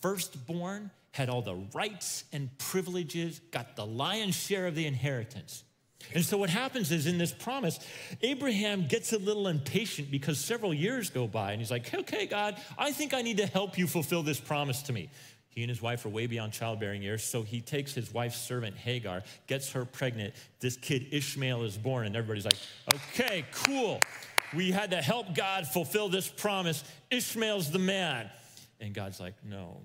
firstborn 0.02 0.90
had 1.12 1.28
all 1.28 1.40
the 1.40 1.56
rights 1.72 2.24
and 2.32 2.50
privileges, 2.58 3.40
got 3.50 3.76
the 3.76 3.86
lion's 3.86 4.36
share 4.36 4.66
of 4.66 4.74
the 4.74 4.86
inheritance. 4.86 5.64
And 6.14 6.24
so 6.24 6.38
what 6.38 6.48
happens 6.48 6.90
is 6.90 7.06
in 7.06 7.18
this 7.18 7.32
promise, 7.32 7.78
Abraham 8.22 8.86
gets 8.86 9.12
a 9.12 9.18
little 9.18 9.48
impatient 9.48 10.10
because 10.10 10.38
several 10.38 10.72
years 10.72 11.10
go 11.10 11.26
by 11.26 11.52
and 11.52 11.60
he's 11.60 11.70
like, 11.70 11.92
okay, 11.92 12.26
God, 12.26 12.56
I 12.78 12.92
think 12.92 13.12
I 13.12 13.22
need 13.22 13.38
to 13.38 13.46
help 13.46 13.76
you 13.76 13.86
fulfill 13.86 14.22
this 14.22 14.40
promise 14.40 14.82
to 14.82 14.92
me. 14.92 15.10
He 15.48 15.62
and 15.62 15.70
his 15.70 15.82
wife 15.82 16.04
are 16.06 16.08
way 16.08 16.28
beyond 16.28 16.52
childbearing 16.52 17.02
years, 17.02 17.24
so 17.24 17.42
he 17.42 17.60
takes 17.60 17.92
his 17.92 18.14
wife's 18.14 18.40
servant 18.40 18.76
Hagar, 18.76 19.24
gets 19.48 19.72
her 19.72 19.84
pregnant. 19.84 20.34
This 20.60 20.76
kid 20.76 21.08
Ishmael 21.10 21.64
is 21.64 21.76
born, 21.76 22.06
and 22.06 22.14
everybody's 22.14 22.44
like, 22.44 22.58
okay, 22.94 23.44
cool. 23.64 24.00
We 24.54 24.70
had 24.70 24.92
to 24.92 25.02
help 25.02 25.34
God 25.34 25.66
fulfill 25.66 26.08
this 26.08 26.28
promise. 26.28 26.84
Ishmael's 27.10 27.72
the 27.72 27.80
man. 27.80 28.30
And 28.80 28.94
God's 28.94 29.18
like, 29.18 29.34
no. 29.44 29.80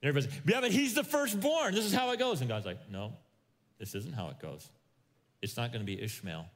And 0.00 0.08
everybody's 0.08 0.34
like, 0.34 0.46
yeah, 0.46 0.60
but 0.62 0.70
he's 0.70 0.94
the 0.94 1.04
firstborn. 1.04 1.74
This 1.74 1.84
is 1.84 1.92
how 1.92 2.10
it 2.12 2.18
goes. 2.18 2.40
And 2.40 2.48
God's 2.48 2.64
like, 2.64 2.78
no, 2.90 3.12
this 3.78 3.94
isn't 3.94 4.14
how 4.14 4.30
it 4.30 4.40
goes. 4.40 4.70
It's 5.42 5.56
not 5.56 5.72
going 5.72 5.80
to 5.80 5.86
be 5.86 6.00
Ishmael. 6.00 6.46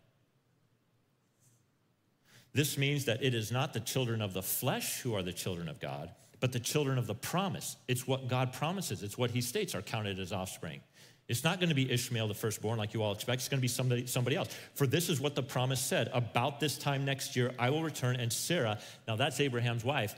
This 2.52 2.76
means 2.76 3.04
that 3.04 3.22
it 3.22 3.34
is 3.34 3.52
not 3.52 3.72
the 3.72 3.80
children 3.80 4.20
of 4.20 4.32
the 4.32 4.42
flesh 4.42 5.00
who 5.00 5.14
are 5.14 5.22
the 5.22 5.32
children 5.32 5.68
of 5.68 5.78
God, 5.78 6.10
but 6.40 6.52
the 6.52 6.60
children 6.60 6.98
of 6.98 7.06
the 7.06 7.14
promise. 7.14 7.76
It's 7.86 8.06
what 8.06 8.28
God 8.28 8.52
promises, 8.52 9.02
it's 9.02 9.16
what 9.16 9.30
He 9.30 9.40
states 9.40 9.74
are 9.74 9.82
counted 9.82 10.18
as 10.18 10.32
offspring. 10.32 10.80
It's 11.28 11.44
not 11.44 11.60
going 11.60 11.68
to 11.68 11.76
be 11.76 11.88
Ishmael, 11.88 12.26
the 12.26 12.34
firstborn, 12.34 12.76
like 12.76 12.92
you 12.92 13.04
all 13.04 13.12
expect. 13.12 13.42
It's 13.42 13.48
going 13.48 13.60
to 13.60 13.62
be 13.62 13.68
somebody, 13.68 14.04
somebody 14.08 14.34
else. 14.34 14.48
For 14.74 14.84
this 14.84 15.08
is 15.08 15.20
what 15.20 15.36
the 15.36 15.44
promise 15.44 15.80
said 15.80 16.10
About 16.12 16.58
this 16.58 16.76
time 16.76 17.04
next 17.04 17.36
year, 17.36 17.52
I 17.56 17.70
will 17.70 17.84
return, 17.84 18.16
and 18.16 18.32
Sarah, 18.32 18.80
now 19.06 19.14
that's 19.14 19.38
Abraham's 19.38 19.84
wife, 19.84 20.16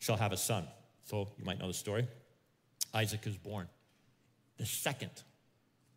shall 0.00 0.16
have 0.16 0.32
a 0.32 0.36
son. 0.36 0.66
So 1.04 1.28
you 1.38 1.44
might 1.44 1.60
know 1.60 1.68
the 1.68 1.74
story. 1.74 2.08
Isaac 2.92 3.26
is 3.28 3.36
born. 3.36 3.68
The 4.56 4.66
second 4.66 5.10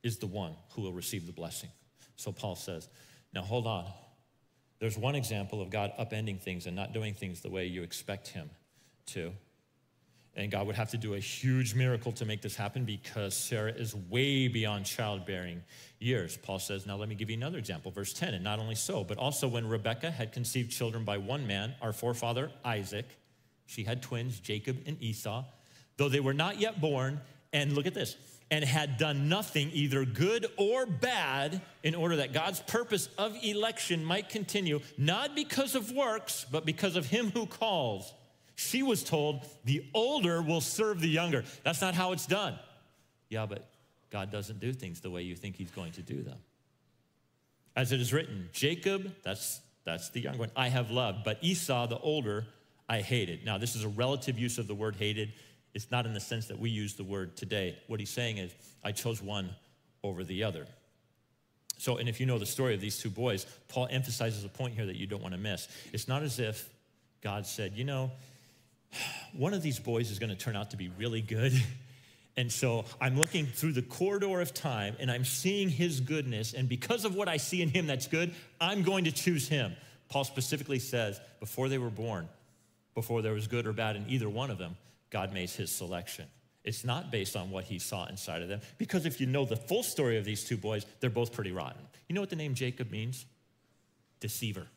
is 0.03 0.17
the 0.17 0.27
one 0.27 0.53
who 0.71 0.81
will 0.81 0.93
receive 0.93 1.25
the 1.25 1.33
blessing. 1.33 1.69
So 2.15 2.31
Paul 2.31 2.55
says, 2.55 2.89
now 3.33 3.41
hold 3.41 3.67
on. 3.67 3.85
There's 4.79 4.97
one 4.97 5.15
example 5.15 5.61
of 5.61 5.69
God 5.69 5.91
upending 5.99 6.39
things 6.39 6.67
and 6.67 6.75
not 6.75 6.93
doing 6.93 7.13
things 7.13 7.41
the 7.41 7.49
way 7.49 7.65
you 7.65 7.83
expect 7.83 8.27
him 8.27 8.49
to. 9.07 9.31
And 10.35 10.51
God 10.51 10.67
would 10.67 10.75
have 10.75 10.91
to 10.91 10.97
do 10.97 11.15
a 11.15 11.19
huge 11.19 11.73
miracle 11.73 12.11
to 12.11 12.25
make 12.25 12.43
this 12.43 12.55
happen 12.55 12.85
because 12.85 13.35
Sarah 13.35 13.71
is 13.71 13.95
way 13.95 14.47
beyond 14.47 14.85
childbearing 14.85 15.63
years. 15.97 16.37
Paul 16.37 16.59
says, 16.59 16.85
Now 16.85 16.95
let 16.95 17.09
me 17.09 17.15
give 17.15 17.31
you 17.31 17.37
another 17.37 17.57
example. 17.57 17.89
Verse 17.89 18.13
10 18.13 18.35
And 18.35 18.43
not 18.43 18.59
only 18.59 18.75
so, 18.75 19.03
but 19.03 19.17
also 19.17 19.47
when 19.47 19.67
Rebekah 19.67 20.11
had 20.11 20.31
conceived 20.31 20.71
children 20.71 21.03
by 21.03 21.17
one 21.17 21.47
man, 21.47 21.73
our 21.81 21.91
forefather 21.91 22.51
Isaac, 22.63 23.05
she 23.65 23.83
had 23.83 24.03
twins, 24.03 24.39
Jacob 24.39 24.77
and 24.85 25.01
Esau, 25.01 25.43
though 25.97 26.07
they 26.07 26.19
were 26.19 26.35
not 26.35 26.59
yet 26.59 26.79
born. 26.79 27.19
And 27.51 27.73
look 27.73 27.87
at 27.87 27.95
this 27.95 28.15
and 28.49 28.63
had 28.63 28.97
done 28.97 29.27
nothing, 29.27 29.69
either 29.73 30.05
good 30.05 30.45
or 30.57 30.85
bad, 30.85 31.61
in 31.83 31.95
order 31.95 32.17
that 32.17 32.33
God's 32.33 32.61
purpose 32.61 33.09
of 33.17 33.35
election 33.43 34.05
might 34.05 34.29
continue, 34.29 34.79
not 34.97 35.35
because 35.35 35.75
of 35.75 35.91
works, 35.91 36.45
but 36.49 36.65
because 36.65 36.95
of 36.95 37.07
him 37.07 37.31
who 37.31 37.45
calls. 37.45 38.13
She 38.55 38.83
was 38.83 39.03
told, 39.03 39.45
the 39.65 39.85
older 39.93 40.41
will 40.41 40.61
serve 40.61 41.01
the 41.01 41.09
younger. 41.09 41.43
That's 41.63 41.81
not 41.81 41.93
how 41.93 42.13
it's 42.13 42.25
done. 42.25 42.57
Yeah, 43.29 43.45
but 43.45 43.67
God 44.09 44.31
doesn't 44.31 44.59
do 44.59 44.71
things 44.71 45.01
the 45.01 45.09
way 45.09 45.23
you 45.23 45.35
think 45.35 45.57
he's 45.57 45.71
going 45.71 45.91
to 45.93 46.01
do 46.01 46.23
them. 46.23 46.37
As 47.75 47.91
it 47.91 47.99
is 47.99 48.13
written, 48.13 48.49
Jacob, 48.53 49.13
that's, 49.23 49.59
that's 49.83 50.09
the 50.09 50.21
young 50.21 50.37
one, 50.37 50.51
I 50.55 50.69
have 50.69 50.89
loved, 50.89 51.23
but 51.23 51.37
Esau, 51.41 51.87
the 51.87 51.99
older, 51.99 52.47
I 52.89 53.01
hated. 53.01 53.45
Now, 53.45 53.57
this 53.57 53.75
is 53.75 53.83
a 53.83 53.89
relative 53.89 54.39
use 54.39 54.57
of 54.57 54.67
the 54.67 54.73
word 54.73 54.95
hated. 54.95 55.33
It's 55.77 55.91
not 55.91 56.07
in 56.07 56.15
the 56.15 56.19
sense 56.19 56.47
that 56.47 56.57
we 56.57 56.71
use 56.71 56.95
the 56.95 57.03
word 57.03 57.37
today. 57.37 57.77
What 57.85 57.99
he's 57.99 58.09
saying 58.09 58.39
is, 58.39 58.51
I 58.83 58.91
chose 58.91 59.21
one 59.21 59.51
over 60.03 60.23
the 60.23 60.43
other. 60.43 60.65
So, 61.77 61.97
and 61.97 62.09
if 62.09 62.19
you 62.19 62.25
know 62.25 62.39
the 62.39 62.47
story 62.47 62.73
of 62.73 62.81
these 62.81 62.97
two 62.97 63.11
boys, 63.11 63.45
Paul 63.67 63.87
emphasizes 63.91 64.43
a 64.43 64.49
point 64.49 64.73
here 64.73 64.87
that 64.87 64.95
you 64.95 65.05
don't 65.05 65.21
want 65.21 65.35
to 65.35 65.39
miss. 65.39 65.67
It's 65.93 66.07
not 66.07 66.23
as 66.23 66.39
if 66.39 66.67
God 67.21 67.45
said, 67.45 67.73
you 67.75 67.83
know, 67.83 68.09
one 69.33 69.53
of 69.53 69.61
these 69.61 69.77
boys 69.77 70.09
is 70.09 70.17
going 70.17 70.31
to 70.31 70.35
turn 70.35 70.55
out 70.55 70.71
to 70.71 70.77
be 70.77 70.89
really 70.97 71.21
good. 71.21 71.53
And 72.39 72.51
so 72.51 72.85
I'm 73.01 73.17
looking 73.17 73.47
through 73.47 73.73
the 73.73 73.81
corridor 73.81 74.41
of 74.41 74.53
time 74.53 74.95
and 74.99 75.09
I'm 75.09 75.25
seeing 75.25 75.69
his 75.69 75.99
goodness. 75.99 76.53
And 76.53 76.69
because 76.69 77.03
of 77.03 77.15
what 77.15 77.27
I 77.27 77.37
see 77.37 77.63
in 77.63 77.69
him 77.69 77.87
that's 77.87 78.05
good, 78.05 78.31
I'm 78.61 78.83
going 78.83 79.05
to 79.05 79.11
choose 79.11 79.47
him. 79.47 79.75
Paul 80.07 80.23
specifically 80.23 80.77
says, 80.77 81.19
before 81.39 81.67
they 81.67 81.79
were 81.79 81.89
born, 81.89 82.29
before 82.93 83.23
there 83.23 83.33
was 83.33 83.47
good 83.47 83.65
or 83.65 83.73
bad 83.73 83.95
in 83.95 84.05
either 84.07 84.29
one 84.29 84.51
of 84.51 84.59
them, 84.59 84.77
God 85.09 85.33
makes 85.33 85.55
his 85.55 85.71
selection. 85.71 86.25
It's 86.63 86.83
not 86.83 87.11
based 87.11 87.37
on 87.37 87.49
what 87.49 87.63
he 87.63 87.79
saw 87.79 88.07
inside 88.07 88.41
of 88.41 88.49
them. 88.49 88.59
Because 88.77 89.05
if 89.05 89.21
you 89.21 89.27
know 89.27 89.45
the 89.45 89.55
full 89.55 89.83
story 89.83 90.17
of 90.17 90.25
these 90.25 90.43
two 90.43 90.57
boys, 90.57 90.85
they're 90.99 91.09
both 91.09 91.31
pretty 91.31 91.51
rotten. 91.51 91.81
You 92.09 92.15
know 92.15 92.21
what 92.21 92.29
the 92.29 92.35
name 92.35 92.55
Jacob 92.55 92.91
means? 92.91 93.25
Deceiver. 94.19 94.67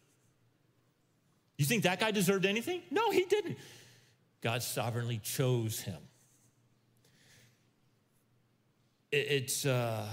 You 1.58 1.64
think 1.66 1.82
that 1.82 1.98
guy 1.98 2.10
deserved 2.10 2.46
anything? 2.46 2.82
No, 2.90 3.10
he 3.10 3.24
didn't. 3.24 3.58
God 4.40 4.62
sovereignly 4.62 5.20
chose 5.22 5.80
him. 5.80 5.98
It's, 9.12 9.66
uh, 9.66 10.06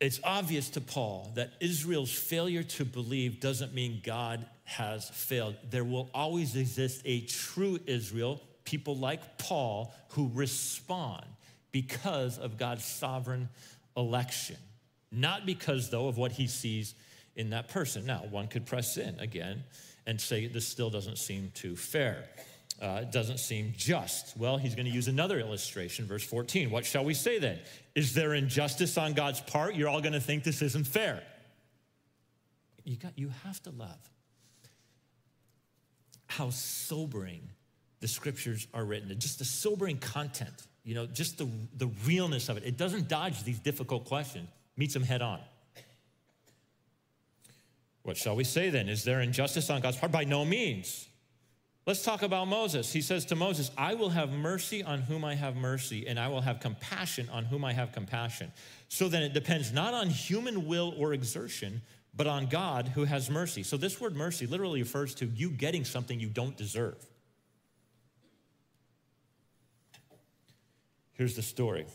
it's 0.00 0.20
obvious 0.24 0.70
to 0.70 0.80
Paul 0.80 1.30
that 1.34 1.52
Israel's 1.60 2.12
failure 2.12 2.62
to 2.62 2.84
believe 2.84 3.38
doesn't 3.38 3.74
mean 3.74 4.00
God 4.02 4.46
has 4.64 5.10
failed. 5.10 5.56
There 5.68 5.84
will 5.84 6.10
always 6.14 6.56
exist 6.56 7.02
a 7.04 7.20
true 7.20 7.78
Israel 7.86 8.40
people 8.64 8.96
like 8.96 9.38
Paul 9.38 9.94
who 10.10 10.30
respond 10.34 11.24
because 11.72 12.38
of 12.38 12.56
God's 12.56 12.84
sovereign 12.84 13.48
election, 13.96 14.56
not 15.10 15.44
because, 15.46 15.90
though, 15.90 16.08
of 16.08 16.16
what 16.16 16.32
he 16.32 16.46
sees 16.46 16.94
in 17.36 17.50
that 17.50 17.68
person. 17.68 18.06
Now, 18.06 18.24
one 18.30 18.48
could 18.48 18.64
press 18.66 18.96
in 18.96 19.18
again 19.20 19.64
and 20.06 20.20
say 20.20 20.46
this 20.46 20.66
still 20.66 20.90
doesn't 20.90 21.18
seem 21.18 21.50
too 21.54 21.76
fair. 21.76 22.28
uh, 22.82 23.00
it 23.02 23.12
doesn't 23.12 23.38
seem 23.38 23.72
just. 23.76 24.36
Well, 24.36 24.56
he's 24.56 24.74
going 24.74 24.86
to 24.86 24.92
use 24.92 25.08
another 25.08 25.38
illustration, 25.38 26.06
verse 26.06 26.24
14. 26.24 26.70
What 26.70 26.84
shall 26.84 27.04
we 27.04 27.14
say 27.14 27.38
then? 27.38 27.60
Is 27.94 28.14
there 28.14 28.34
injustice 28.34 28.98
on 28.98 29.14
God's 29.14 29.40
part? 29.40 29.74
You're 29.74 29.88
all 29.88 30.00
going 30.00 30.12
to 30.14 30.20
think 30.20 30.44
this 30.44 30.60
isn't 30.60 30.86
fair. 30.86 31.22
You, 32.84 32.96
got, 32.96 33.12
you 33.16 33.30
have 33.44 33.62
to 33.62 33.70
love 33.70 34.10
how 36.26 36.50
sobering 36.50 37.48
the 38.00 38.08
scriptures 38.08 38.66
are 38.74 38.84
written, 38.84 39.18
just 39.18 39.38
the 39.38 39.44
sobering 39.44 39.98
content, 39.98 40.66
you 40.84 40.94
know, 40.94 41.06
just 41.06 41.38
the, 41.38 41.48
the 41.76 41.88
realness 42.06 42.48
of 42.48 42.56
it. 42.56 42.64
It 42.64 42.76
doesn't 42.76 43.08
dodge 43.08 43.42
these 43.44 43.58
difficult 43.58 44.04
questions, 44.04 44.48
meets 44.76 44.94
them 44.94 45.02
head 45.02 45.22
on. 45.22 45.40
What 48.02 48.18
shall 48.18 48.36
we 48.36 48.44
say 48.44 48.68
then? 48.68 48.88
Is 48.88 49.02
there 49.02 49.20
injustice 49.20 49.70
on 49.70 49.80
God's 49.80 49.96
part? 49.96 50.12
By 50.12 50.24
no 50.24 50.44
means. 50.44 51.08
Let's 51.86 52.02
talk 52.02 52.22
about 52.22 52.48
Moses. 52.48 52.92
He 52.92 53.02
says 53.02 53.26
to 53.26 53.36
Moses, 53.36 53.70
I 53.76 53.94
will 53.94 54.08
have 54.10 54.30
mercy 54.30 54.82
on 54.82 55.02
whom 55.02 55.24
I 55.24 55.34
have 55.34 55.54
mercy, 55.54 56.06
and 56.06 56.18
I 56.18 56.28
will 56.28 56.40
have 56.40 56.60
compassion 56.60 57.28
on 57.30 57.44
whom 57.44 57.64
I 57.64 57.74
have 57.74 57.92
compassion. 57.92 58.52
So 58.88 59.08
then 59.08 59.22
it 59.22 59.34
depends 59.34 59.72
not 59.72 59.92
on 59.92 60.08
human 60.08 60.66
will 60.66 60.94
or 60.96 61.12
exertion, 61.12 61.82
but 62.16 62.26
on 62.26 62.46
God 62.46 62.88
who 62.88 63.04
has 63.04 63.28
mercy. 63.28 63.62
So 63.62 63.76
this 63.76 64.00
word 64.00 64.16
mercy 64.16 64.46
literally 64.46 64.80
refers 64.80 65.14
to 65.16 65.26
you 65.26 65.50
getting 65.50 65.84
something 65.84 66.18
you 66.18 66.28
don't 66.28 66.56
deserve. 66.56 66.96
Here's 71.14 71.36
the 71.36 71.42
story 71.42 71.86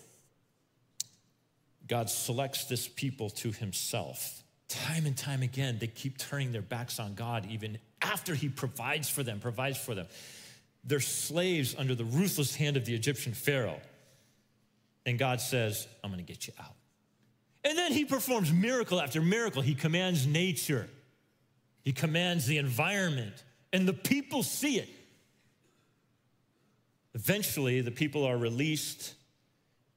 God 1.88 2.10
selects 2.10 2.65
this 2.65 2.88
people 2.88 3.29
to 3.32 3.51
himself. 3.51 4.43
Time 4.67 5.05
and 5.05 5.17
time 5.17 5.41
again, 5.41 5.77
they 5.79 5.88
keep 5.88 6.17
turning 6.17 6.51
their 6.51 6.62
backs 6.62 6.99
on 6.99 7.15
God, 7.15 7.47
even 7.49 7.79
after 8.01 8.36
he 8.36 8.49
provides 8.49 9.10
for 9.10 9.23
them, 9.23 9.39
provides 9.39 9.77
for 9.77 9.95
them. 9.95 10.08
They're 10.84 10.99
slaves 10.99 11.75
under 11.77 11.95
the 11.95 12.05
ruthless 12.05 12.55
hand 12.55 12.77
of 12.77 12.86
the 12.86 12.93
Egyptian 12.93 13.34
Pharaoh. 13.34 13.82
And 15.05 15.17
God 15.17 15.41
says, 15.41 15.88
I'm 16.03 16.12
gonna 16.12 16.21
get 16.21 16.47
you 16.47 16.53
out. 16.60 16.75
And 17.63 17.77
then 17.77 17.91
he 17.91 18.05
performs 18.05 18.53
miracle 18.53 19.01
after 19.01 19.21
miracle. 19.21 19.62
He 19.62 19.75
commands 19.75 20.27
nature, 20.27 20.88
he 21.82 21.91
commands 21.91 22.45
the 22.45 22.58
environment, 22.58 23.43
and 23.73 23.88
the 23.88 23.93
people 23.93 24.43
see 24.43 24.77
it. 24.77 24.89
Eventually, 27.15 27.82
the 27.82 27.91
people 27.91 28.26
are 28.26 28.38
released 28.38 29.15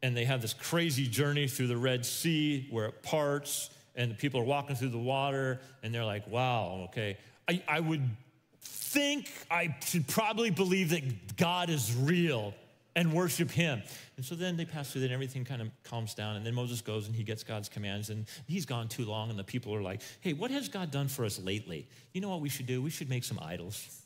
and 0.03 0.16
they 0.16 0.25
have 0.25 0.42
this 0.42 0.55
crazy 0.55 1.07
journey 1.07 1.46
through 1.46 1.68
the 1.68 1.77
Red 1.77 2.05
Sea 2.05 2.66
where 2.70 2.87
it 2.87 3.03
parts 3.03 3.70
and 3.94 4.11
the 4.11 4.14
people 4.14 4.40
are 4.40 4.44
walking 4.44 4.75
through 4.75 4.88
the 4.88 4.98
water 4.98 5.61
and 5.83 5.94
they're 5.94 6.05
like, 6.05 6.27
wow, 6.29 6.87
okay, 6.88 7.18
I, 7.48 7.62
I 7.68 7.81
would 7.81 8.03
think 8.61 9.31
I 9.51 9.77
should 9.85 10.07
probably 10.09 10.51
believe 10.51 10.90
that 10.90 11.37
God 11.37 11.70
is 11.70 11.94
real 11.94 12.55
and 12.94 13.12
worship 13.12 13.51
him. 13.51 13.83
And 14.16 14.25
so 14.25 14.35
then 14.35 14.57
they 14.57 14.64
pass 14.64 14.92
through 14.92 15.03
and 15.03 15.12
everything 15.12 15.44
kind 15.44 15.62
of 15.62 15.70
calms 15.83 16.14
down. 16.14 16.37
And 16.37 16.44
then 16.44 16.55
Moses 16.55 16.81
goes 16.81 17.07
and 17.07 17.16
he 17.16 17.22
gets 17.22 17.42
God's 17.42 17.68
commands 17.68 18.11
and 18.11 18.27
he's 18.46 18.66
gone 18.66 18.88
too 18.88 19.05
long. 19.05 19.31
And 19.31 19.38
the 19.38 19.44
people 19.44 19.75
are 19.75 19.83
like, 19.83 20.03
hey, 20.20 20.33
what 20.33 20.51
has 20.51 20.68
God 20.68 20.90
done 20.90 21.09
for 21.09 21.25
us 21.25 21.38
lately? 21.38 21.88
You 22.12 22.20
know 22.20 22.29
what 22.29 22.40
we 22.40 22.48
should 22.48 22.66
do? 22.66 22.83
We 22.83 22.90
should 22.90 23.09
make 23.09 23.25
some 23.25 23.38
idols. 23.40 24.03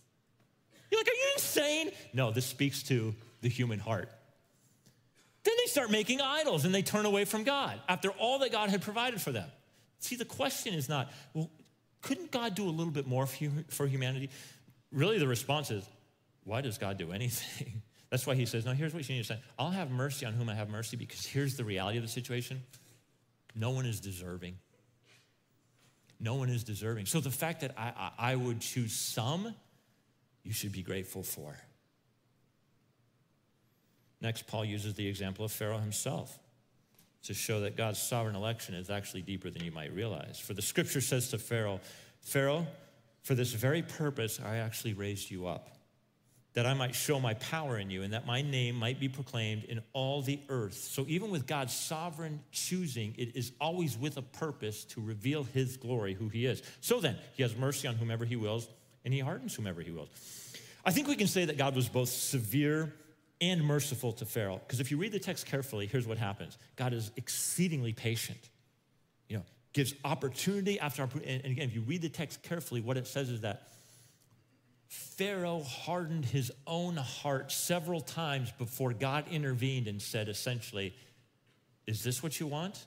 You're 0.90 1.01
like, 1.01 1.09
are 1.09 1.11
you 1.11 1.26
insane? 1.37 1.90
No, 2.12 2.31
this 2.31 2.46
speaks 2.46 2.83
to 2.85 3.14
the 3.42 3.49
human 3.49 3.79
heart. 3.79 4.11
Then 5.44 5.55
they 5.62 5.70
start 5.70 5.90
making 5.90 6.20
idols 6.20 6.64
and 6.64 6.75
they 6.75 6.83
turn 6.83 7.07
away 7.07 7.25
from 7.25 7.44
God 7.44 7.81
after 7.88 8.11
all 8.11 8.40
that 8.40 8.51
God 8.51 8.68
had 8.68 8.83
provided 8.83 9.20
for 9.20 9.31
them. 9.31 9.49
See, 10.01 10.16
the 10.16 10.25
question 10.25 10.75
is 10.75 10.88
not, 10.88 11.12
well, 11.35 11.51
couldn't 12.03 12.31
God 12.31 12.55
do 12.55 12.68
a 12.68 12.70
little 12.70 12.92
bit 12.92 13.07
more 13.07 13.27
for 13.27 13.87
humanity? 13.87 14.31
Really, 14.92 15.18
the 15.18 15.29
response 15.29 15.70
is, 15.70 15.85
why 16.44 16.61
does 16.61 16.79
God 16.79 16.99
do 16.99 17.12
anything? 17.12 17.83
That's 18.11 18.27
why 18.27 18.35
he 18.35 18.46
says, 18.46 18.64
no, 18.64 18.72
here's 18.72 18.94
what 18.94 19.09
you 19.09 19.16
need 19.16 19.22
to 19.22 19.29
say. 19.29 19.40
I'll 19.59 19.70
have 19.70 19.90
mercy 19.90 20.27
on 20.27 20.33
whom 20.33 20.49
I 20.49 20.55
have 20.55 20.68
mercy 20.68 20.96
because 20.96 21.27
here's 21.27 21.57
the 21.57 21.64
reality 21.64 21.99
of 21.99 22.05
the 22.05 22.11
situation. 22.11 22.62
No 23.55 23.70
one 23.70 23.87
is 23.87 24.01
deserving. 24.01 24.59
No 26.20 26.35
one 26.35 26.49
is 26.49 26.64
deserving. 26.64 27.07
So 27.07 27.20
the 27.20 27.31
fact 27.31 27.61
that 27.61 27.72
I, 27.77 27.92
I, 28.18 28.33
I 28.33 28.37
would 28.37 28.61
choose 28.61 28.94
some, 28.94 29.55
you 30.47 30.53
should 30.53 30.73
be 30.73 30.83
grateful 30.83 31.23
for. 31.23 31.57
Next, 34.21 34.47
Paul 34.47 34.65
uses 34.65 34.95
the 34.95 35.07
example 35.07 35.45
of 35.45 35.53
Pharaoh 35.53 35.79
himself 35.79 36.39
to 37.25 37.35
show 37.35 37.61
that 37.61 37.77
God's 37.77 38.01
sovereign 38.01 38.37
election 38.37 38.75
is 38.75 38.89
actually 38.89 39.23
deeper 39.23 39.51
than 39.51 39.65
you 39.65 39.73
might 39.73 39.93
realize. 39.93 40.39
For 40.39 40.55
the 40.55 40.63
scripture 40.63 41.01
says 41.01 41.29
to 41.31 41.39
Pharaoh, 41.39 41.81
Pharaoh, 42.23 42.67
for 43.23 43.35
this 43.35 43.53
very 43.53 43.83
purpose 43.83 44.41
I 44.43 44.59
actually 44.59 44.95
raised 44.95 45.31
you 45.31 45.47
up, 45.47 45.77
that 46.55 46.65
I 46.65 46.75
might 46.75 46.95
show 46.95 47.21
my 47.21 47.35
power 47.35 47.79
in 47.79 47.91
you 47.91 48.03
and 48.03 48.15
that 48.15 48.27
my 48.27 48.41
name 48.41 48.77
might 48.77 48.99
be 48.99 49.09
proclaimed 49.09 49.65
in 49.65 49.83
all 49.93 50.23
the 50.23 50.39
earth. 50.49 50.75
So 50.75 51.05
even 51.09 51.31
with 51.31 51.47
God's 51.47 51.75
sovereign 51.75 52.41
choosing, 52.53 53.15
it 53.19 53.37
is 53.37 53.53
always 53.61 53.99
with 53.99 54.17
a 54.17 54.23
purpose 54.23 54.85
to 54.87 55.03
reveal 55.03 55.43
his 55.43 55.77
glory, 55.77 56.15
who 56.15 56.29
he 56.29 56.47
is. 56.47 56.63
So 56.81 57.01
then, 57.01 57.17
he 57.35 57.43
has 57.43 57.55
mercy 57.57 57.89
on 57.89 57.97
whomever 57.97 58.25
he 58.25 58.37
wills, 58.37 58.69
and 59.07 59.14
he 59.14 59.21
hardens 59.21 59.55
whomever 59.55 59.81
he 59.81 59.92
wills. 59.92 60.09
I 60.85 60.90
think 60.90 61.07
we 61.09 61.14
can 61.14 61.29
say 61.29 61.47
that 61.47 61.57
God 61.57 61.75
was 61.75 61.88
both 61.88 62.11
severe 62.11 62.92
and 63.40 63.64
merciful 63.64 64.12
to 64.14 64.27
Pharaoh. 64.27 64.61
Because 64.66 64.81
if 64.81 64.90
you 64.90 64.99
read 64.99 65.12
the 65.12 65.19
text 65.19 65.47
carefully, 65.47 65.87
here's 65.87 66.07
what 66.07 66.19
happens 66.19 66.59
God 66.75 66.92
is 66.92 67.11
exceedingly 67.16 67.92
patient, 67.92 68.51
you 69.29 69.38
know, 69.38 69.45
gives 69.73 69.95
opportunity 70.05 70.79
after 70.81 71.03
opportunity. 71.03 71.40
And 71.42 71.53
again, 71.53 71.69
if 71.69 71.75
you 71.75 71.83
read 71.83 72.03
the 72.03 72.09
text 72.09 72.42
carefully, 72.42 72.81
what 72.81 72.97
it 72.97 73.07
says 73.07 73.31
is 73.31 73.42
that 73.42 73.69
Pharaoh 74.88 75.62
hardened 75.62 76.25
his 76.25 76.51
own 76.66 76.97
heart 76.97 77.53
several 77.53 78.01
times 78.01 78.53
before 78.59 78.92
God 78.92 79.25
intervened 79.31 79.87
and 79.87 80.03
said, 80.03 80.29
essentially, 80.29 80.95
Is 81.87 82.03
this 82.03 82.23
what 82.23 82.40
you 82.40 82.49
want? 82.49 82.85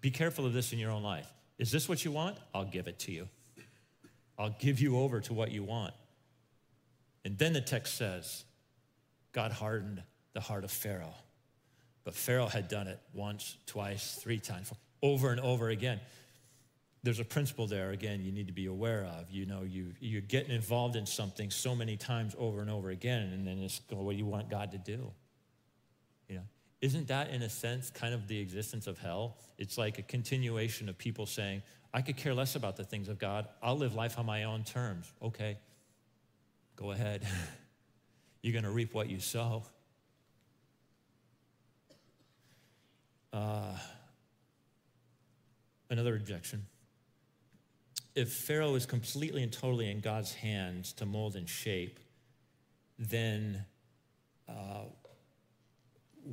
Be 0.00 0.10
careful 0.12 0.46
of 0.46 0.52
this 0.52 0.72
in 0.72 0.78
your 0.78 0.92
own 0.92 1.02
life. 1.02 1.32
Is 1.58 1.72
this 1.72 1.88
what 1.88 2.04
you 2.04 2.12
want? 2.12 2.36
I'll 2.54 2.64
give 2.64 2.86
it 2.86 3.00
to 3.00 3.12
you. 3.12 3.28
I'll 4.38 4.56
give 4.58 4.80
you 4.80 4.98
over 4.98 5.20
to 5.20 5.34
what 5.34 5.50
you 5.50 5.64
want. 5.64 5.94
And 7.24 7.36
then 7.38 7.52
the 7.52 7.60
text 7.60 7.96
says, 7.96 8.44
God 9.32 9.52
hardened 9.52 10.02
the 10.32 10.40
heart 10.40 10.64
of 10.64 10.70
Pharaoh. 10.70 11.14
But 12.04 12.14
Pharaoh 12.14 12.46
had 12.46 12.68
done 12.68 12.86
it 12.86 13.00
once, 13.12 13.56
twice, 13.66 14.14
three 14.14 14.38
times, 14.38 14.72
over 15.02 15.32
and 15.32 15.40
over 15.40 15.70
again. 15.70 16.00
There's 17.02 17.18
a 17.18 17.24
principle 17.24 17.66
there, 17.66 17.90
again, 17.90 18.22
you 18.24 18.32
need 18.32 18.46
to 18.46 18.52
be 18.52 18.66
aware 18.66 19.04
of. 19.04 19.30
You 19.30 19.46
know, 19.46 19.62
you, 19.62 19.92
you're 20.00 20.20
getting 20.20 20.54
involved 20.54 20.96
in 20.96 21.06
something 21.06 21.50
so 21.50 21.74
many 21.74 21.96
times 21.96 22.34
over 22.38 22.60
and 22.60 22.70
over 22.70 22.90
again, 22.90 23.32
and 23.32 23.46
then 23.46 23.58
it's 23.58 23.80
what 23.90 24.12
do 24.12 24.18
you 24.18 24.26
want 24.26 24.50
God 24.50 24.72
to 24.72 24.78
do? 24.78 25.10
You 26.28 26.36
know, 26.36 26.42
isn't 26.80 27.08
that, 27.08 27.30
in 27.30 27.42
a 27.42 27.48
sense, 27.48 27.90
kind 27.90 28.14
of 28.14 28.28
the 28.28 28.38
existence 28.38 28.86
of 28.86 28.98
hell? 28.98 29.38
It's 29.58 29.78
like 29.78 29.98
a 29.98 30.02
continuation 30.02 30.88
of 30.88 30.98
people 30.98 31.26
saying, 31.26 31.62
I 31.96 32.02
could 32.02 32.18
care 32.18 32.34
less 32.34 32.56
about 32.56 32.76
the 32.76 32.84
things 32.84 33.08
of 33.08 33.18
God. 33.18 33.48
I'll 33.62 33.78
live 33.78 33.94
life 33.94 34.18
on 34.18 34.26
my 34.26 34.44
own 34.44 34.64
terms. 34.64 35.10
Okay, 35.22 35.56
go 36.76 36.90
ahead. 36.90 37.26
You're 38.42 38.52
going 38.52 38.66
to 38.66 38.70
reap 38.70 38.92
what 38.92 39.08
you 39.08 39.18
sow. 39.18 39.62
Uh, 43.32 43.78
another 45.88 46.14
objection. 46.16 46.66
If 48.14 48.30
Pharaoh 48.30 48.74
is 48.74 48.84
completely 48.84 49.42
and 49.42 49.50
totally 49.50 49.90
in 49.90 50.00
God's 50.00 50.34
hands 50.34 50.92
to 50.94 51.06
mold 51.06 51.34
and 51.34 51.48
shape, 51.48 51.98
then 52.98 53.64
uh, 54.46 54.82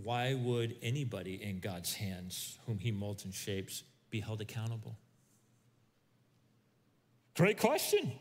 why 0.04 0.34
would 0.34 0.76
anybody 0.82 1.42
in 1.42 1.60
God's 1.60 1.94
hands, 1.94 2.60
whom 2.66 2.80
he 2.80 2.92
molds 2.92 3.24
and 3.24 3.34
shapes, 3.34 3.84
be 4.10 4.20
held 4.20 4.42
accountable? 4.42 4.98
Great 7.36 7.58
question. 7.60 8.12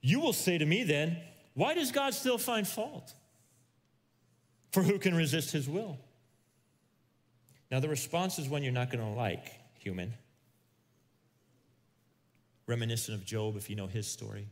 You 0.00 0.20
will 0.20 0.32
say 0.32 0.58
to 0.58 0.66
me 0.66 0.82
then, 0.82 1.18
why 1.54 1.74
does 1.74 1.92
God 1.92 2.14
still 2.14 2.38
find 2.38 2.66
fault? 2.66 3.14
For 4.72 4.82
who 4.82 4.98
can 4.98 5.14
resist 5.14 5.52
his 5.52 5.68
will? 5.68 5.98
Now, 7.70 7.80
the 7.80 7.88
response 7.88 8.38
is 8.38 8.48
one 8.48 8.62
you're 8.62 8.72
not 8.72 8.90
going 8.90 9.04
to 9.04 9.18
like, 9.18 9.52
human. 9.78 10.14
Reminiscent 12.66 13.16
of 13.16 13.24
Job, 13.24 13.56
if 13.56 13.70
you 13.70 13.76
know 13.76 13.86
his 13.86 14.06
story. 14.06 14.48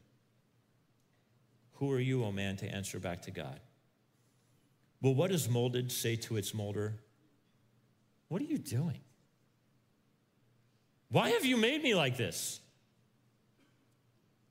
Who 1.75 1.93
are 1.93 2.01
you, 2.01 2.25
O 2.25 2.27
oh 2.27 2.33
man, 2.33 2.57
to 2.57 2.67
answer 2.67 2.99
back 2.99 3.23
to 3.23 3.31
God? 3.31 3.61
Well, 5.01 5.15
what 5.15 5.31
does 5.31 5.49
molded 5.49 5.91
say 5.93 6.17
to 6.17 6.37
its 6.37 6.53
molder? 6.53 6.95
What 8.29 8.43
are 8.43 8.47
you 8.47 8.59
doing? 8.59 9.01
Why 11.11 11.31
have 11.31 11.45
you 11.45 11.57
made 11.57 11.83
me 11.83 11.95
like 11.95 12.17
this? 12.17 12.61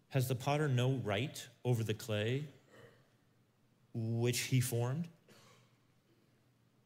Has 0.09 0.27
the 0.27 0.35
potter 0.35 0.67
no 0.67 0.93
right 1.03 1.45
over 1.65 1.83
the 1.83 1.93
clay 1.93 2.47
which 3.93 4.39
he 4.39 4.61
formed? 4.61 5.07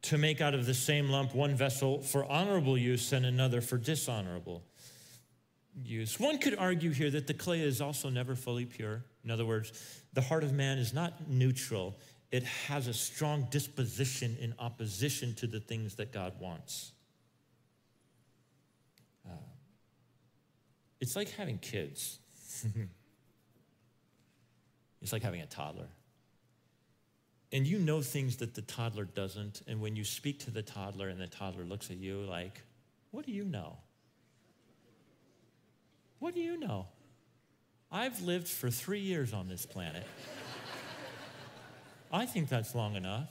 To 0.03 0.17
make 0.17 0.41
out 0.41 0.55
of 0.55 0.65
the 0.65 0.73
same 0.73 1.09
lump 1.09 1.35
one 1.35 1.55
vessel 1.55 2.01
for 2.01 2.25
honorable 2.25 2.77
use 2.77 3.13
and 3.13 3.25
another 3.25 3.61
for 3.61 3.77
dishonorable. 3.77 4.63
use. 5.83 6.19
One 6.19 6.37
could 6.37 6.57
argue 6.57 6.91
here 6.91 7.11
that 7.11 7.27
the 7.27 7.33
clay 7.33 7.61
is 7.61 7.79
also 7.79 8.09
never 8.09 8.35
fully 8.35 8.65
pure. 8.65 9.03
In 9.23 9.31
other 9.31 9.45
words, 9.45 10.01
the 10.13 10.21
heart 10.21 10.43
of 10.43 10.51
man 10.51 10.77
is 10.77 10.93
not 10.93 11.29
neutral, 11.29 11.95
it 12.31 12.43
has 12.43 12.87
a 12.87 12.93
strong 12.93 13.47
disposition 13.51 14.37
in 14.39 14.53
opposition 14.57 15.35
to 15.35 15.47
the 15.47 15.59
things 15.59 15.95
that 15.95 16.11
God 16.13 16.33
wants. 16.39 16.93
Uh, 19.25 19.33
it's 20.99 21.15
like 21.15 21.29
having 21.31 21.57
kids, 21.57 22.19
it's 25.01 25.11
like 25.11 25.23
having 25.23 25.41
a 25.41 25.45
toddler. 25.45 25.87
And 27.51 27.67
you 27.67 27.79
know 27.79 28.01
things 28.01 28.37
that 28.37 28.53
the 28.53 28.61
toddler 28.61 29.03
doesn't. 29.03 29.61
And 29.67 29.81
when 29.81 29.95
you 29.95 30.03
speak 30.03 30.39
to 30.41 30.51
the 30.51 30.61
toddler 30.61 31.09
and 31.09 31.19
the 31.19 31.27
toddler 31.27 31.63
looks 31.63 31.89
at 31.91 31.97
you 31.97 32.21
like, 32.21 32.61
what 33.11 33.25
do 33.25 33.31
you 33.31 33.43
know? 33.43 33.77
What 36.19 36.33
do 36.33 36.39
you 36.39 36.57
know? 36.57 36.87
I've 37.91 38.21
lived 38.21 38.47
for 38.47 38.69
three 38.69 39.01
years 39.01 39.33
on 39.33 39.49
this 39.49 39.65
planet. 39.65 40.05
I 42.13 42.25
think 42.25 42.47
that's 42.47 42.73
long 42.73 42.95
enough. 42.95 43.29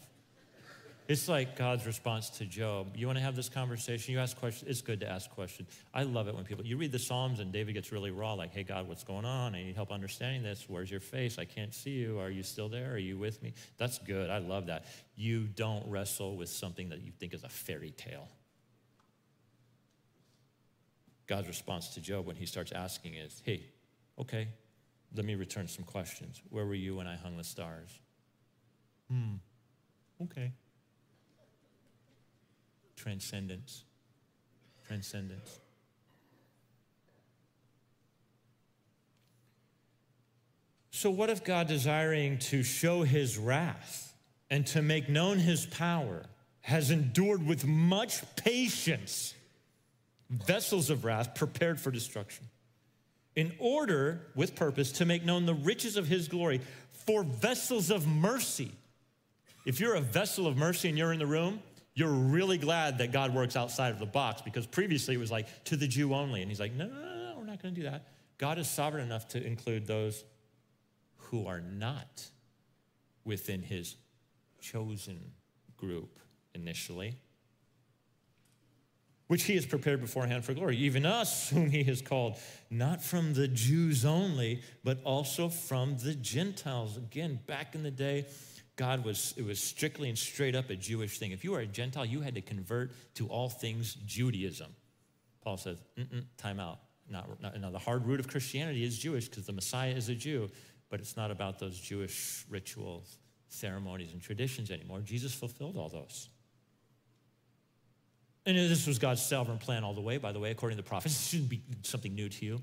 It's 1.10 1.28
like 1.28 1.56
God's 1.56 1.86
response 1.86 2.30
to 2.38 2.44
Job. 2.44 2.96
You 2.96 3.08
want 3.08 3.18
to 3.18 3.24
have 3.24 3.34
this 3.34 3.48
conversation? 3.48 4.14
You 4.14 4.20
ask 4.20 4.38
questions. 4.38 4.70
It's 4.70 4.80
good 4.80 5.00
to 5.00 5.10
ask 5.10 5.28
questions. 5.28 5.68
I 5.92 6.04
love 6.04 6.28
it 6.28 6.36
when 6.36 6.44
people, 6.44 6.64
you 6.64 6.76
read 6.76 6.92
the 6.92 7.00
Psalms 7.00 7.40
and 7.40 7.50
David 7.50 7.72
gets 7.72 7.90
really 7.90 8.12
raw, 8.12 8.34
like, 8.34 8.54
hey, 8.54 8.62
God, 8.62 8.86
what's 8.86 9.02
going 9.02 9.24
on? 9.24 9.56
I 9.56 9.64
need 9.64 9.74
help 9.74 9.90
understanding 9.90 10.44
this. 10.44 10.66
Where's 10.68 10.88
your 10.88 11.00
face? 11.00 11.36
I 11.36 11.46
can't 11.46 11.74
see 11.74 11.90
you. 11.90 12.20
Are 12.20 12.30
you 12.30 12.44
still 12.44 12.68
there? 12.68 12.92
Are 12.92 12.96
you 12.96 13.18
with 13.18 13.42
me? 13.42 13.54
That's 13.76 13.98
good. 13.98 14.30
I 14.30 14.38
love 14.38 14.66
that. 14.66 14.84
You 15.16 15.48
don't 15.48 15.84
wrestle 15.90 16.36
with 16.36 16.48
something 16.48 16.90
that 16.90 17.00
you 17.00 17.10
think 17.10 17.34
is 17.34 17.42
a 17.42 17.48
fairy 17.48 17.90
tale. 17.90 18.28
God's 21.26 21.48
response 21.48 21.88
to 21.94 22.00
Job 22.00 22.24
when 22.24 22.36
he 22.36 22.46
starts 22.46 22.70
asking 22.70 23.14
is, 23.14 23.42
hey, 23.44 23.64
okay, 24.16 24.46
let 25.16 25.24
me 25.24 25.34
return 25.34 25.66
some 25.66 25.84
questions. 25.84 26.40
Where 26.50 26.66
were 26.66 26.74
you 26.74 26.94
when 26.94 27.08
I 27.08 27.16
hung 27.16 27.36
the 27.36 27.42
stars? 27.42 27.98
Hmm, 29.10 29.38
okay. 30.22 30.52
Transcendence. 33.00 33.84
Transcendence. 34.86 35.60
So, 40.90 41.10
what 41.10 41.30
if 41.30 41.44
God, 41.44 41.66
desiring 41.66 42.38
to 42.38 42.62
show 42.62 43.02
his 43.02 43.38
wrath 43.38 44.14
and 44.50 44.66
to 44.68 44.82
make 44.82 45.08
known 45.08 45.38
his 45.38 45.64
power, 45.66 46.24
has 46.62 46.90
endured 46.90 47.46
with 47.46 47.64
much 47.64 48.22
patience? 48.36 49.34
vessels 50.30 50.90
of 50.90 51.04
wrath 51.04 51.34
prepared 51.34 51.80
for 51.80 51.90
destruction, 51.90 52.46
in 53.34 53.52
order, 53.58 54.28
with 54.34 54.54
purpose, 54.54 54.92
to 54.92 55.04
make 55.04 55.24
known 55.24 55.44
the 55.44 55.54
riches 55.54 55.96
of 55.96 56.06
his 56.06 56.28
glory 56.28 56.60
for 56.90 57.22
vessels 57.22 57.90
of 57.90 58.06
mercy. 58.06 58.70
If 59.66 59.80
you're 59.80 59.94
a 59.94 60.00
vessel 60.00 60.46
of 60.46 60.56
mercy 60.56 60.88
and 60.88 60.96
you're 60.96 61.12
in 61.12 61.18
the 61.18 61.26
room, 61.26 61.60
you're 61.94 62.10
really 62.10 62.58
glad 62.58 62.98
that 62.98 63.12
God 63.12 63.34
works 63.34 63.56
outside 63.56 63.92
of 63.92 63.98
the 63.98 64.06
box 64.06 64.42
because 64.42 64.66
previously 64.66 65.14
it 65.14 65.18
was 65.18 65.30
like 65.30 65.64
to 65.64 65.76
the 65.76 65.88
Jew 65.88 66.14
only. 66.14 66.42
And 66.42 66.50
he's 66.50 66.60
like, 66.60 66.72
no, 66.72 66.86
no, 66.86 66.94
no, 66.94 67.00
no 67.00 67.34
we're 67.36 67.46
not 67.46 67.62
going 67.62 67.74
to 67.74 67.80
do 67.80 67.88
that. 67.88 68.08
God 68.38 68.58
is 68.58 68.68
sovereign 68.68 69.04
enough 69.04 69.28
to 69.28 69.44
include 69.44 69.86
those 69.86 70.24
who 71.16 71.46
are 71.46 71.60
not 71.60 72.24
within 73.24 73.62
his 73.62 73.96
chosen 74.60 75.32
group 75.76 76.18
initially 76.54 77.16
which 79.30 79.44
he 79.44 79.54
has 79.54 79.64
prepared 79.64 80.00
beforehand 80.00 80.44
for 80.44 80.54
glory. 80.54 80.76
Even 80.76 81.06
us, 81.06 81.50
whom 81.50 81.70
he 81.70 81.84
has 81.84 82.02
called, 82.02 82.36
not 82.68 83.00
from 83.00 83.32
the 83.32 83.46
Jews 83.46 84.04
only, 84.04 84.60
but 84.82 85.00
also 85.04 85.48
from 85.48 85.96
the 85.98 86.16
Gentiles. 86.16 86.96
Again, 86.96 87.38
back 87.46 87.76
in 87.76 87.84
the 87.84 87.92
day, 87.92 88.26
God 88.80 89.04
was, 89.04 89.34
it 89.36 89.44
was 89.44 89.62
strictly 89.62 90.08
and 90.08 90.16
straight 90.16 90.56
up 90.56 90.70
a 90.70 90.74
Jewish 90.74 91.18
thing. 91.18 91.32
If 91.32 91.44
you 91.44 91.50
were 91.50 91.60
a 91.60 91.66
Gentile, 91.66 92.06
you 92.06 92.22
had 92.22 92.34
to 92.36 92.40
convert 92.40 92.92
to 93.16 93.26
all 93.26 93.50
things 93.50 93.92
Judaism. 94.06 94.74
Paul 95.42 95.58
says, 95.58 95.76
time 96.38 96.58
out. 96.58 96.78
Not, 97.06 97.42
not, 97.42 97.60
now, 97.60 97.70
the 97.70 97.78
hard 97.78 98.06
root 98.06 98.20
of 98.20 98.28
Christianity 98.28 98.82
is 98.82 98.98
Jewish 98.98 99.28
because 99.28 99.44
the 99.44 99.52
Messiah 99.52 99.90
is 99.90 100.08
a 100.08 100.14
Jew, 100.14 100.48
but 100.88 100.98
it's 100.98 101.14
not 101.14 101.30
about 101.30 101.58
those 101.58 101.78
Jewish 101.78 102.46
rituals, 102.48 103.18
ceremonies, 103.48 104.14
and 104.14 104.22
traditions 104.22 104.70
anymore. 104.70 105.00
Jesus 105.00 105.34
fulfilled 105.34 105.76
all 105.76 105.90
those. 105.90 106.30
And 108.46 108.56
this 108.56 108.86
was 108.86 108.98
God's 108.98 109.20
sovereign 109.20 109.58
plan 109.58 109.84
all 109.84 109.92
the 109.92 110.00
way, 110.00 110.16
by 110.16 110.32
the 110.32 110.40
way, 110.40 110.52
according 110.52 110.78
to 110.78 110.82
the 110.82 110.88
prophets. 110.88 111.14
It 111.26 111.28
shouldn't 111.28 111.50
be 111.50 111.60
something 111.82 112.14
new 112.14 112.30
to 112.30 112.46
you. 112.46 112.62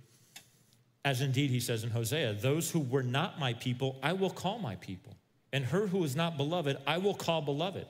As 1.05 1.21
indeed 1.21 1.51
he 1.51 1.59
says 1.59 1.83
in 1.83 1.91
Hosea, 1.91 2.33
those 2.33 2.71
who 2.71 2.79
were 2.79 3.03
not 3.03 3.39
my 3.39 3.53
people, 3.53 3.99
I 4.01 4.13
will 4.13 4.31
call 4.31 4.57
my 4.57 4.77
people. 4.77 5.15
And 5.53 5.65
her 5.65 5.87
who 5.87 6.03
is 6.03 6.15
not 6.15 6.37
beloved, 6.37 6.77
I 6.85 6.97
will 6.97 7.13
call 7.13 7.41
beloved. 7.41 7.87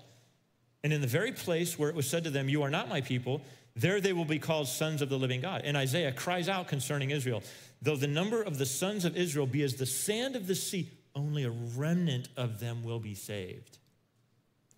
And 0.84 0.93
in 0.93 1.02
the 1.02 1.08
very 1.08 1.32
place 1.32 1.78
where 1.78 1.89
it 1.89 1.96
was 1.96 2.10
said 2.10 2.24
to 2.26 2.30
them, 2.30 2.50
You 2.50 2.63
are 2.63 2.70
not 2.70 2.89
my 2.89 3.02
people, 3.02 3.41
there 3.76 4.00
they 4.02 4.13
will 4.13 4.26
be 4.26 4.39
called 4.39 4.67
sons 4.67 5.02
of 5.02 5.10
the 5.10 5.17
living 5.17 5.41
God. 5.41 5.62
And 5.63 5.76
Isaiah 5.76 6.12
cries 6.12 6.50
out 6.50 6.67
concerning 6.67 7.12
Israel, 7.12 7.43
Though 7.82 7.96
the 7.96 8.08
number 8.08 8.41
of 8.41 8.58
the 8.58 8.65
sons 8.65 9.06
of 9.06 9.15
Israel 9.15 9.46
be 9.46 9.63
as 9.63 9.76
the 9.76 9.86
sand 9.86 10.36
of 10.36 10.48
the 10.48 10.56
sea, 10.56 10.89
only 11.15 11.43
a 11.43 11.52
remnant 11.52 12.30
of 12.38 12.60
them 12.60 12.84
will 12.84 13.00
be 13.00 13.13
saved. 13.13 13.78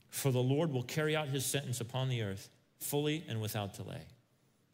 For 0.10 0.32
the 0.32 0.40
Lord 0.40 0.72
will 0.72 0.84
carry 0.84 1.16
out 1.16 1.28
his 1.28 1.46
sentence 1.46 1.82
upon 1.82 2.10
the 2.10 2.24
earth 2.24 2.50
fully 2.80 3.24
and 3.28 3.42
without 3.42 3.76
delay. 3.76 4.02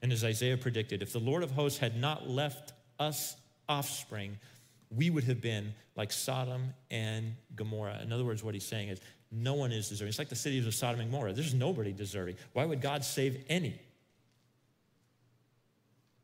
And 0.01 0.11
as 0.11 0.23
Isaiah 0.23 0.57
predicted, 0.57 1.01
if 1.01 1.11
the 1.11 1.19
Lord 1.19 1.43
of 1.43 1.51
hosts 1.51 1.79
had 1.79 1.99
not 1.99 2.29
left 2.29 2.73
us 2.99 3.35
offspring, 3.67 4.37
we 4.89 5.09
would 5.09 5.23
have 5.25 5.41
been 5.41 5.73
like 5.95 6.11
Sodom 6.11 6.73
and 6.91 7.35
Gomorrah. 7.55 7.99
In 8.01 8.11
other 8.11 8.25
words, 8.25 8.43
what 8.43 8.53
he's 8.53 8.65
saying 8.65 8.89
is, 8.89 8.99
no 9.31 9.53
one 9.53 9.71
is 9.71 9.89
deserving. 9.89 10.09
It's 10.09 10.19
like 10.19 10.29
the 10.29 10.35
cities 10.35 10.65
of 10.65 10.73
Sodom 10.73 11.01
and 11.01 11.11
Gomorrah. 11.11 11.33
There's 11.33 11.53
nobody 11.53 11.91
deserving. 11.91 12.35
Why 12.53 12.65
would 12.65 12.81
God 12.81 13.03
save 13.03 13.43
any? 13.49 13.79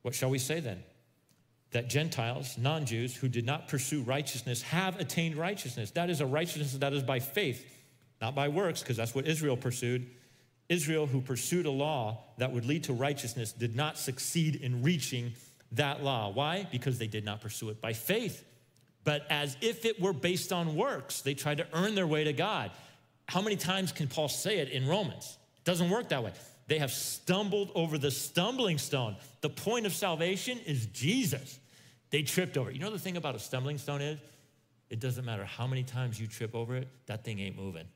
What 0.02 0.16
shall 0.16 0.30
we 0.30 0.38
say 0.40 0.60
then? 0.60 0.84
That 1.72 1.90
Gentiles, 1.90 2.58
non 2.58 2.86
Jews, 2.86 3.16
who 3.16 3.28
did 3.28 3.46
not 3.46 3.68
pursue 3.68 4.02
righteousness 4.02 4.62
have 4.64 5.00
attained 5.00 5.36
righteousness. 5.36 5.92
That 5.92 6.10
is 6.10 6.22
a 6.22 6.26
righteousness 6.26 6.74
that 6.74 6.94
is 6.94 7.04
by 7.04 7.20
faith, 7.20 7.66
not 8.22 8.36
by 8.36 8.48
works, 8.50 8.82
because 8.82 8.98
that's 8.98 9.16
what 9.16 9.28
Israel 9.28 9.58
pursued. 9.58 10.10
Israel, 10.70 11.06
who 11.06 11.22
pursued 11.22 11.66
a 11.66 11.72
law 11.72 12.24
that 12.38 12.52
would 12.52 12.66
lead 12.66 12.86
to 12.86 12.94
righteousness, 12.94 13.52
did 13.52 13.76
not 13.76 13.98
succeed 13.98 14.56
in 14.56 14.84
reaching 14.84 15.34
that 15.74 16.04
law. 16.04 16.30
Why? 16.30 16.68
Because 16.72 16.98
they 16.98 17.08
did 17.08 17.26
not 17.26 17.42
pursue 17.42 17.70
it 17.70 17.82
by 17.82 17.94
faith, 17.94 18.46
but 19.04 19.26
as 19.30 19.58
if 19.62 19.86
it 19.86 20.00
were 20.00 20.14
based 20.14 20.52
on 20.52 20.76
works. 20.76 21.22
They 21.22 21.34
tried 21.34 21.58
to 21.58 21.68
earn 21.74 21.96
their 21.96 22.08
way 22.08 22.24
to 22.24 22.34
God. 22.34 22.72
How 23.28 23.42
many 23.42 23.56
times 23.56 23.92
can 23.92 24.08
Paul 24.08 24.30
say 24.30 24.60
it 24.60 24.70
in 24.70 24.88
Romans? 24.88 25.38
It 25.58 25.64
doesn't 25.64 25.90
work 25.90 26.10
that 26.10 26.24
way. 26.24 26.34
They 26.68 26.80
have 26.80 26.92
stumbled 26.92 27.72
over 27.76 27.98
the 27.98 28.12
stumbling 28.12 28.78
stone. 28.78 29.16
The 29.42 29.50
point 29.50 29.86
of 29.86 29.94
salvation 29.94 30.60
is 30.66 30.86
Jesus. 30.88 31.60
They 32.10 32.24
tripped 32.24 32.58
over 32.58 32.70
it. 32.70 32.76
You 32.76 32.82
know 32.82 32.92
the 32.92 33.00
thing 33.00 33.18
about 33.18 33.36
a 33.36 33.40
stumbling 33.40 33.78
stone 33.78 34.02
is? 34.02 34.20
It 34.90 35.00
doesn't 35.00 35.26
matter 35.26 35.46
how 35.46 35.68
many 35.68 35.84
times 35.84 36.20
you 36.20 36.28
trip 36.28 36.54
over 36.54 36.76
it, 36.76 36.88
that 37.08 37.24
thing 37.24 37.40
ain't 37.40 37.58
moving 37.58 37.88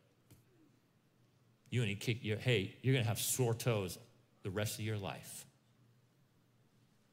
you 1.75 1.81
and 1.81 1.89
he 1.89 1.95
kick 1.95 2.23
your, 2.23 2.37
hey, 2.37 2.73
you're 2.81 2.95
to 2.95 3.03
have 3.03 3.19
sore 3.19 3.53
toes 3.53 3.99
the 4.43 4.49
rest 4.49 4.79
of 4.79 4.85
your 4.85 4.97
life. 4.97 5.45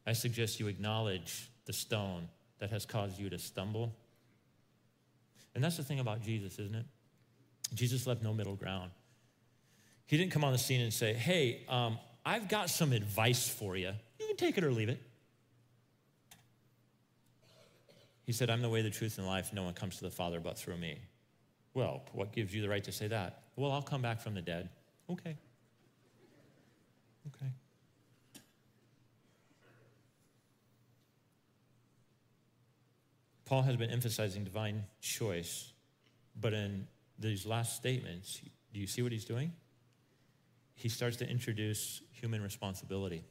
I 0.06 0.12
suggest 0.12 0.60
you 0.60 0.68
acknowledge 0.68 1.50
the 1.66 1.72
stone 1.72 2.28
that 2.62 2.70
has 2.70 2.86
caused 2.86 3.18
you 3.18 3.28
to 3.28 3.40
stumble. 3.40 3.92
And 5.56 5.64
that's 5.64 5.76
the 5.76 5.82
thing 5.82 5.98
about 5.98 6.22
Jesus, 6.22 6.60
isn't 6.60 6.76
it? 6.76 6.86
Jesus 7.74 8.06
left 8.06 8.22
no 8.22 8.32
middle 8.32 8.54
ground. 8.54 8.92
He 10.06 10.16
didn't 10.16 10.30
come 10.30 10.44
on 10.44 10.52
the 10.52 10.58
scene 10.58 10.80
and 10.80 10.92
say, 10.92 11.12
hey, 11.12 11.64
um, 11.68 11.98
I've 12.24 12.48
got 12.48 12.70
some 12.70 12.92
advice 12.92 13.48
for 13.48 13.76
you. 13.76 13.90
You 14.20 14.26
can 14.28 14.36
take 14.36 14.58
it 14.58 14.62
or 14.62 14.70
leave 14.70 14.88
it. 14.88 15.02
He 18.22 18.32
said, 18.32 18.48
I'm 18.48 18.62
the 18.62 18.68
way, 18.68 18.80
the 18.80 18.90
truth, 18.90 19.18
and 19.18 19.26
life. 19.26 19.52
No 19.52 19.64
one 19.64 19.74
comes 19.74 19.96
to 19.96 20.04
the 20.04 20.10
Father 20.10 20.38
but 20.38 20.56
through 20.56 20.76
me. 20.76 21.00
Well, 21.74 22.02
what 22.12 22.30
gives 22.30 22.54
you 22.54 22.62
the 22.62 22.68
right 22.68 22.84
to 22.84 22.92
say 22.92 23.08
that? 23.08 23.42
Well, 23.56 23.72
I'll 23.72 23.82
come 23.82 24.02
back 24.02 24.20
from 24.20 24.34
the 24.34 24.42
dead. 24.42 24.68
Okay. 25.10 25.36
Okay. 27.26 27.50
Paul 33.52 33.60
has 33.64 33.76
been 33.76 33.90
emphasizing 33.90 34.44
divine 34.44 34.84
choice, 35.02 35.74
but 36.40 36.54
in 36.54 36.86
these 37.18 37.44
last 37.44 37.76
statements, 37.76 38.40
do 38.72 38.80
you 38.80 38.86
see 38.86 39.02
what 39.02 39.12
he's 39.12 39.26
doing? 39.26 39.52
He 40.74 40.88
starts 40.88 41.18
to 41.18 41.28
introduce 41.28 42.00
human 42.12 42.42
responsibility. 42.42 43.24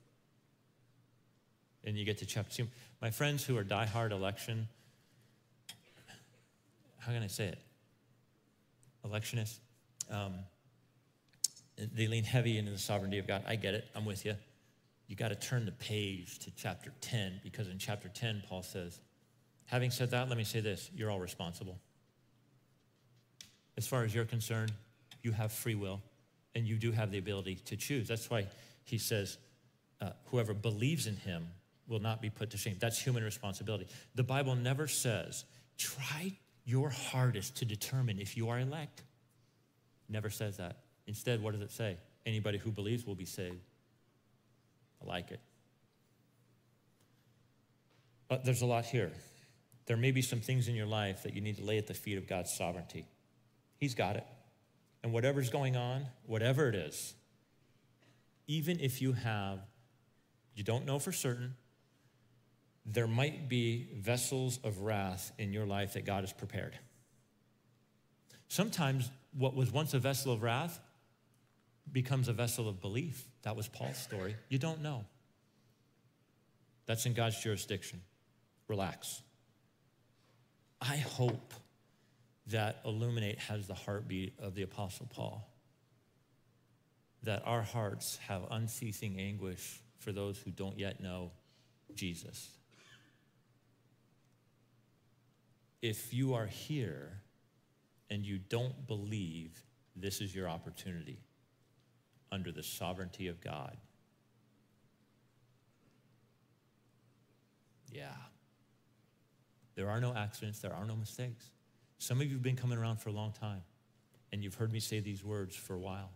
And 1.84 1.98
you 1.98 2.06
get 2.06 2.20
to 2.20 2.28
chapter 2.28 2.56
two. 2.56 2.68
My 3.02 3.10
friends 3.10 3.44
who 3.44 3.58
are 3.58 3.64
diehard 3.64 4.12
election, 4.12 4.68
how 7.00 7.14
can 7.14 7.24
I 7.24 7.28
say 7.28 7.46
it? 7.46 7.60
electionists. 9.04 9.60
Um, 10.12 10.36
they 11.96 12.06
lean 12.06 12.26
heavy 12.26 12.60
into 12.60 12.70
the 12.70 12.78
sovereignty 12.78 13.18
of 13.18 13.26
God. 13.26 13.44
I 13.48 13.56
get 13.56 13.74
it. 13.74 13.88
I'm 13.96 14.06
with 14.06 14.24
you. 14.24 14.36
you 15.08 15.16
got 15.16 15.30
to 15.30 15.36
turn 15.36 15.66
the 15.66 15.72
page 15.72 16.38
to 16.42 16.52
chapter 16.56 16.94
10 17.02 17.42
because 17.44 17.70
in 17.70 17.80
chapter 17.80 18.08
10, 18.08 18.44
Paul 18.48 18.62
says, 18.62 19.00
Having 19.68 19.92
said 19.92 20.12
that, 20.12 20.28
let 20.28 20.38
me 20.38 20.44
say 20.44 20.60
this 20.60 20.90
you're 20.96 21.10
all 21.10 21.20
responsible. 21.20 21.80
As 23.78 23.88
far 23.88 24.04
as 24.04 24.14
you're 24.14 24.26
concerned, 24.26 24.72
you 25.22 25.32
have 25.32 25.52
free 25.52 25.76
will 25.76 26.02
and 26.56 26.68
you 26.68 26.76
do 26.76 26.92
have 26.92 27.12
the 27.12 27.18
ability 27.18 27.56
to 27.66 27.78
choose. 27.78 28.08
That's 28.08 28.30
why 28.30 28.48
he 28.84 28.98
says, 28.98 29.38
uh, 30.02 30.12
Whoever 30.26 30.54
believes 30.54 31.08
in 31.08 31.16
him 31.16 31.48
will 31.88 32.00
not 32.00 32.22
be 32.22 32.30
put 32.30 32.50
to 32.52 32.58
shame. 32.58 32.78
That's 32.80 33.00
human 33.02 33.24
responsibility. 33.24 33.88
The 34.16 34.24
Bible 34.24 34.56
never 34.56 34.88
says, 34.88 35.46
Try 35.78 36.34
your 36.66 36.90
hardest 36.90 37.58
to 37.58 37.66
determine 37.66 38.20
if 38.20 38.38
you 38.38 38.50
are 38.50 38.60
elect. 38.60 39.04
Never 40.10 40.30
says 40.30 40.58
that. 40.58 40.78
Instead, 41.08 41.42
what 41.42 41.54
does 41.54 41.62
it 41.62 41.72
say? 41.72 41.98
Anybody 42.26 42.58
who 42.58 42.72
believes 42.72 43.06
will 43.06 43.16
be 43.16 43.26
saved. 43.26 43.64
I 45.02 45.08
like 45.08 45.32
it. 45.32 45.40
But 48.28 48.46
there's 48.46 48.62
a 48.62 48.66
lot 48.66 48.86
here. 48.86 49.12
There 49.86 49.98
may 49.98 50.12
be 50.12 50.22
some 50.22 50.40
things 50.40 50.68
in 50.68 50.76
your 50.76 50.86
life 50.86 51.24
that 51.24 51.34
you 51.34 51.42
need 51.42 51.58
to 51.58 51.64
lay 51.64 51.78
at 51.78 51.88
the 51.88 51.94
feet 51.94 52.18
of 52.18 52.28
God's 52.28 52.52
sovereignty. 52.52 53.06
He's 53.78 53.96
got 53.96 54.16
it. 54.16 54.26
And 55.04 55.12
whatever's 55.12 55.50
going 55.50 55.76
on, 55.76 56.06
whatever 56.26 56.70
it 56.70 56.76
is, 56.76 57.16
even 58.48 58.80
if 58.80 59.02
you 59.02 59.14
have, 59.14 59.60
you 60.54 60.64
don't 60.64 60.86
know 60.86 61.00
for 61.00 61.12
certain, 61.12 61.56
there 62.86 63.08
might 63.08 63.48
be 63.50 63.90
vessels 63.96 64.60
of 64.64 64.82
wrath 64.82 65.32
in 65.38 65.54
your 65.54 65.66
life 65.66 65.94
that 65.94 66.06
God 66.06 66.24
has 66.24 66.34
prepared. 66.34 66.78
Sometimes 68.48 69.10
what 69.38 69.56
was 69.56 69.72
once 69.72 69.94
a 69.94 70.00
vessel 70.00 70.34
of 70.34 70.44
wrath 70.44 70.80
becomes 71.92 72.28
a 72.28 72.34
vessel 72.34 72.68
of 72.68 72.82
belief. 72.82 73.26
That 73.44 73.56
was 73.56 73.68
Paul's 73.68 73.98
story. 73.98 74.36
You 74.50 74.60
don't 74.60 74.82
know. 74.82 75.06
That's 76.86 77.06
in 77.06 77.14
God's 77.14 77.42
jurisdiction. 77.42 78.02
Relax. 78.68 79.22
I 80.82 80.98
hope 80.98 81.54
that 82.48 82.82
Illuminate 82.86 83.38
has 83.38 83.68
the 83.68 83.76
heartbeat 83.76 84.34
of 84.40 84.56
the 84.56 84.64
Apostle 84.64 85.08
Paul. 85.14 85.48
That 87.24 87.44
our 87.46 87.62
hearts 87.62 88.18
have 88.28 88.42
unceasing 88.50 89.20
anguish 89.20 89.80
for 90.00 90.12
those 90.12 90.40
who 90.40 90.50
don't 90.50 90.80
yet 90.80 91.02
know 91.02 91.32
Jesus. 91.94 92.50
If 95.84 96.14
you 96.14 96.34
are 96.34 96.48
here 96.48 97.22
and 98.10 98.26
you 98.26 98.40
don't 98.40 98.88
believe, 98.88 99.64
this 99.96 100.20
is 100.20 100.34
your 100.34 100.50
opportunity 100.50 101.20
under 102.32 102.52
the 102.52 102.64
sovereignty 102.64 103.28
of 103.28 103.40
God. 103.40 103.78
Yeah. 107.92 108.16
There 109.82 109.90
are 109.90 110.00
no 110.00 110.14
accidents, 110.14 110.60
there 110.60 110.76
are 110.76 110.86
no 110.86 110.96
mistakes. 110.96 111.50
Some 111.98 112.22
of 112.22 112.28
you 112.28 112.34
have 112.34 112.44
been 112.44 112.56
coming 112.56 112.78
around 112.78 112.98
for 112.98 113.10
a 113.10 113.12
long 113.12 113.32
time, 113.32 113.64
and 114.32 114.44
you've 114.44 114.54
heard 114.54 114.72
me 114.72 114.80
say 114.80 115.00
these 115.00 115.24
words 115.24 115.56
for 115.56 115.74
a 115.74 115.80
while, 115.80 116.12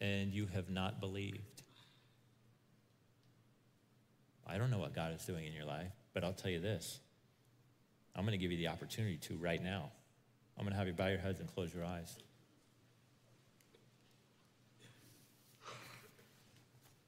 and 0.00 0.32
you 0.32 0.46
have 0.54 0.70
not 0.70 0.98
believed. 0.98 1.62
I 4.46 4.56
don't 4.56 4.70
know 4.70 4.78
what 4.78 4.94
God 4.94 5.12
is 5.14 5.26
doing 5.26 5.44
in 5.44 5.52
your 5.52 5.66
life, 5.66 5.92
but 6.14 6.24
I'll 6.24 6.32
tell 6.32 6.50
you 6.50 6.58
this 6.58 7.00
I'm 8.16 8.24
going 8.24 8.32
to 8.32 8.38
give 8.38 8.50
you 8.50 8.56
the 8.56 8.68
opportunity 8.68 9.18
to 9.18 9.36
right 9.36 9.62
now. 9.62 9.90
I'm 10.56 10.64
going 10.64 10.72
to 10.72 10.78
have 10.78 10.86
you 10.86 10.94
bow 10.94 11.08
your 11.08 11.18
heads 11.18 11.40
and 11.40 11.54
close 11.54 11.74
your 11.74 11.84
eyes. 11.84 12.16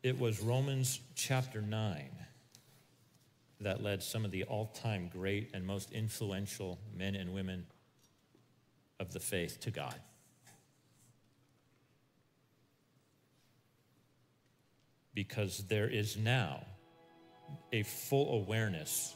It 0.02 0.20
was 0.20 0.42
Romans 0.42 1.00
chapter 1.14 1.62
9 1.62 2.10
that 3.60 3.82
led 3.82 4.02
some 4.02 4.24
of 4.24 4.30
the 4.30 4.44
all 4.44 4.66
time 4.66 5.10
great 5.12 5.50
and 5.52 5.66
most 5.66 5.92
influential 5.92 6.78
men 6.96 7.14
and 7.14 7.34
women 7.34 7.66
of 8.98 9.12
the 9.12 9.20
faith 9.20 9.60
to 9.60 9.70
God. 9.70 9.94
Because 15.14 15.64
there 15.68 15.88
is 15.88 16.16
now 16.16 16.64
a 17.72 17.82
full 17.82 18.34
awareness 18.34 19.14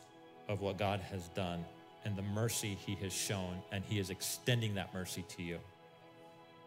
of 0.49 0.61
what 0.61 0.77
God 0.77 1.01
has 1.01 1.29
done 1.29 1.65
and 2.05 2.17
the 2.17 2.23
mercy 2.23 2.77
He 2.85 2.95
has 2.97 3.13
shown, 3.13 3.63
and 3.73 3.83
He 3.85 3.99
is 3.99 4.11
extending 4.11 4.75
that 4.75 4.93
mercy 4.93 5.25
to 5.37 5.43
you. 5.43 5.59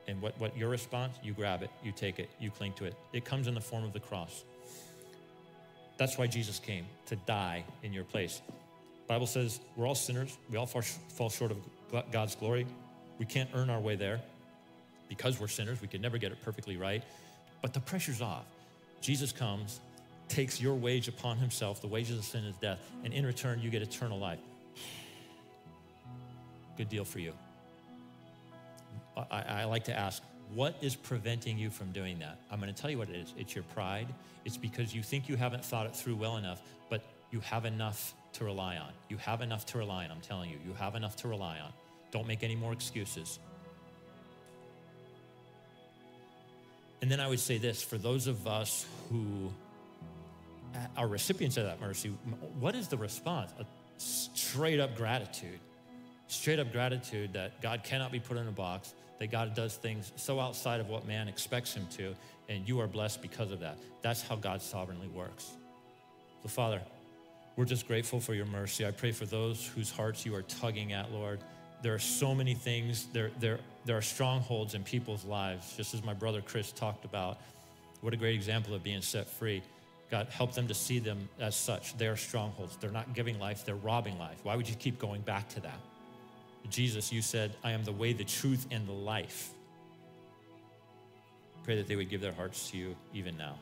And 0.08 0.22
what, 0.22 0.40
what 0.40 0.58
your 0.58 0.70
response? 0.70 1.18
You 1.22 1.34
grab 1.34 1.62
it, 1.62 1.70
you 1.84 1.92
take 1.92 2.18
it, 2.18 2.30
you 2.40 2.50
cling 2.50 2.74
to 2.74 2.86
it. 2.86 2.96
It 3.14 3.26
comes 3.26 3.48
in 3.48 3.54
the 3.54 3.62
form 3.62 3.84
of 3.84 3.94
the 3.94 4.00
cross. 4.00 4.46
That's 5.98 6.18
why 6.18 6.28
Jesus 6.28 6.60
came, 6.60 6.86
to 7.08 7.16
die 7.16 7.64
in 7.84 7.92
your 7.92 8.04
place. 8.04 8.42
Bible 9.08 9.28
says 9.28 9.60
we're 9.76 9.88
all 9.88 9.96
sinners. 9.96 10.38
We 10.50 10.58
all 10.58 10.66
fall, 10.66 11.30
short 11.30 11.52
of 11.52 12.12
God's 12.12 12.36
glory. 12.36 12.68
We 13.20 13.26
can't 13.26 13.50
earn 13.54 13.70
our 13.70 13.80
way 13.80 13.96
there 13.96 14.22
because 15.10 15.40
we're 15.40 15.48
sinners. 15.48 15.82
We 15.82 15.88
can 15.88 16.02
never 16.02 16.18
get 16.18 16.32
it 16.32 16.42
perfectly 16.44 16.78
right. 16.78 17.04
But 17.62 17.74
the 17.74 17.80
pressure's 17.80 18.22
off. 18.22 18.46
Jesus 19.02 19.32
comes, 19.32 19.80
takes 20.28 20.62
your 20.62 20.76
wage 20.76 21.08
upon 21.08 21.38
himself. 21.38 21.82
The 21.82 21.88
wages 21.88 22.20
of 22.20 22.26
sin 22.26 22.44
is 22.44 22.56
death. 22.58 22.80
And 23.04 23.14
in 23.14 23.26
return, 23.26 23.60
you 23.62 23.70
get 23.70 23.82
eternal 23.82 24.20
life. 24.20 24.40
Good 26.78 26.90
deal 26.90 27.06
for 27.06 27.20
you. 27.20 27.34
I, 29.16 29.42
I 29.42 29.64
like 29.64 29.86
to 29.86 29.98
ask, 29.98 30.22
what 30.54 30.76
is 30.82 30.96
preventing 30.96 31.58
you 31.58 31.70
from 31.70 31.92
doing 31.92 32.20
that? 32.20 32.40
I'm 32.52 32.60
going 32.60 32.74
to 32.74 32.82
tell 32.82 32.90
you 32.90 32.98
what 32.98 33.10
it 33.10 33.16
is. 33.16 33.34
It's 33.38 33.54
your 33.54 33.64
pride. 33.76 34.08
It's 34.46 34.58
because 34.58 34.94
you 34.96 35.04
think 35.04 35.28
you 35.28 35.36
haven't 35.36 35.64
thought 35.64 35.86
it 35.86 35.96
through 35.96 36.16
well 36.16 36.38
enough, 36.38 36.62
but 36.90 37.02
you 37.32 37.40
have 37.42 37.66
enough 37.66 38.14
to 38.34 38.46
rely 38.46 38.78
on. 38.78 38.92
You 39.10 39.18
have 39.18 39.42
enough 39.42 39.66
to 39.68 39.78
rely 39.78 40.06
on. 40.06 40.12
I'm 40.12 40.22
telling 40.22 40.50
you, 40.50 40.58
you 40.66 40.74
have 40.74 40.96
enough 40.96 41.16
to 41.18 41.28
rely 41.28 41.60
on. 41.60 41.74
Don't 42.12 42.28
make 42.28 42.44
any 42.44 42.56
more 42.56 42.72
excuses. 42.72 43.40
And 47.02 47.12
then 47.12 47.20
I 47.20 47.28
would 47.28 47.40
say 47.40 47.58
this 47.58 47.84
for 47.84 47.98
those 47.98 48.28
of 48.28 48.48
us 48.48 48.86
who 49.10 49.52
are 50.96 51.08
recipients 51.08 51.58
of 51.58 51.66
that 51.66 51.82
mercy, 51.82 52.10
what 52.60 52.76
is 52.76 52.88
the 52.88 52.98
response? 52.98 53.52
A 53.60 53.66
straight 53.98 54.80
up 54.80 54.96
gratitude. 54.96 55.60
Straight 56.28 56.60
up 56.60 56.72
gratitude 56.72 57.34
that 57.34 57.62
God 57.62 57.84
cannot 57.84 58.12
be 58.12 58.20
put 58.20 58.38
in 58.38 58.48
a 58.48 58.52
box 58.52 58.94
that 59.20 59.32
God 59.32 59.56
does 59.56 59.76
things 59.76 60.12
so 60.16 60.40
outside 60.40 60.80
of 60.80 60.90
what 60.90 61.08
man 61.08 61.28
expects 61.28 61.74
him 61.74 61.88
to, 61.98 62.16
and 62.50 62.68
you 62.68 62.80
are 62.80 62.88
blessed 62.88 63.22
because 63.22 63.52
of 63.52 63.60
that. 63.60 63.78
That's 64.02 64.22
how 64.22 64.36
God 64.36 64.62
sovereignly 64.62 65.08
works. 65.08 65.52
So, 66.44 66.50
Father, 66.50 66.82
we're 67.56 67.66
just 67.66 67.88
grateful 67.88 68.20
for 68.20 68.34
your 68.34 68.46
mercy. 68.46 68.86
I 68.86 68.92
pray 68.92 69.12
for 69.12 69.26
those 69.26 69.66
whose 69.74 69.90
hearts 69.90 70.26
you 70.26 70.36
are 70.36 70.44
tugging 70.44 70.94
at, 70.94 71.12
Lord. 71.12 71.40
There 71.82 71.94
are 71.94 72.00
so 72.00 72.34
many 72.34 72.54
things, 72.54 73.08
there, 73.14 73.32
there, 73.40 73.60
there 73.86 73.98
are 73.98 74.02
strongholds 74.02 74.74
in 74.74 74.84
people's 74.84 75.26
lives, 75.26 75.76
just 75.76 75.94
as 75.94 76.04
my 76.04 76.14
brother 76.14 76.42
Chris 76.42 76.72
talked 76.72 77.06
about. 77.06 77.40
What 78.02 78.14
a 78.14 78.18
great 78.18 78.36
example 78.36 78.74
of 78.76 78.84
being 78.84 79.02
set 79.02 79.28
free. 79.28 79.64
God, 80.10 80.28
help 80.28 80.54
them 80.54 80.68
to 80.68 80.74
see 80.74 81.00
them 81.00 81.28
as 81.40 81.56
such. 81.56 81.98
They 81.98 82.08
are 82.08 82.16
strongholds. 82.16 82.78
They're 82.78 82.92
not 82.92 83.14
giving 83.14 83.40
life, 83.40 83.66
they're 83.66 83.76
robbing 83.76 84.18
life. 84.18 84.38
Why 84.44 84.56
would 84.56 84.70
you 84.70 84.76
keep 84.76 85.00
going 85.00 85.22
back 85.22 85.50
to 85.50 85.60
that? 85.62 85.80
Jesus, 86.70 87.12
you 87.12 87.22
said, 87.22 87.56
I 87.64 87.72
am 87.72 87.84
the 87.84 87.92
way, 87.92 88.14
the 88.14 88.24
truth, 88.24 88.68
and 88.72 88.88
the 88.88 88.94
life. 88.94 89.50
Pray 91.64 91.76
that 91.76 91.88
they 91.88 91.96
would 91.96 92.10
give 92.10 92.22
their 92.22 92.34
hearts 92.34 92.72
to 92.72 92.78
you 92.78 92.96
even 93.14 93.38
now. 93.38 93.56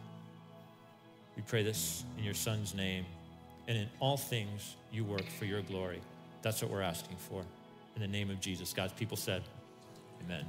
We 1.36 1.41
pray 1.41 1.63
this 1.63 2.04
in 2.18 2.24
your 2.24 2.34
Son's 2.34 2.74
name. 2.74 3.06
And 3.68 3.78
in 3.78 3.89
all 4.00 4.18
things, 4.18 4.76
you 4.91 5.04
work 5.04 5.26
for 5.39 5.46
your 5.46 5.62
glory. 5.62 6.00
That's 6.41 6.62
what 6.62 6.72
we're 6.72 6.82
asking 6.82 7.18
for. 7.18 7.44
In 7.96 8.02
the 8.02 8.08
name 8.08 8.30
of 8.30 8.39
Jesus. 8.39 8.74
God's 8.74 8.94
people 8.94 9.18
said, 9.18 9.41
Amen. 10.24 10.46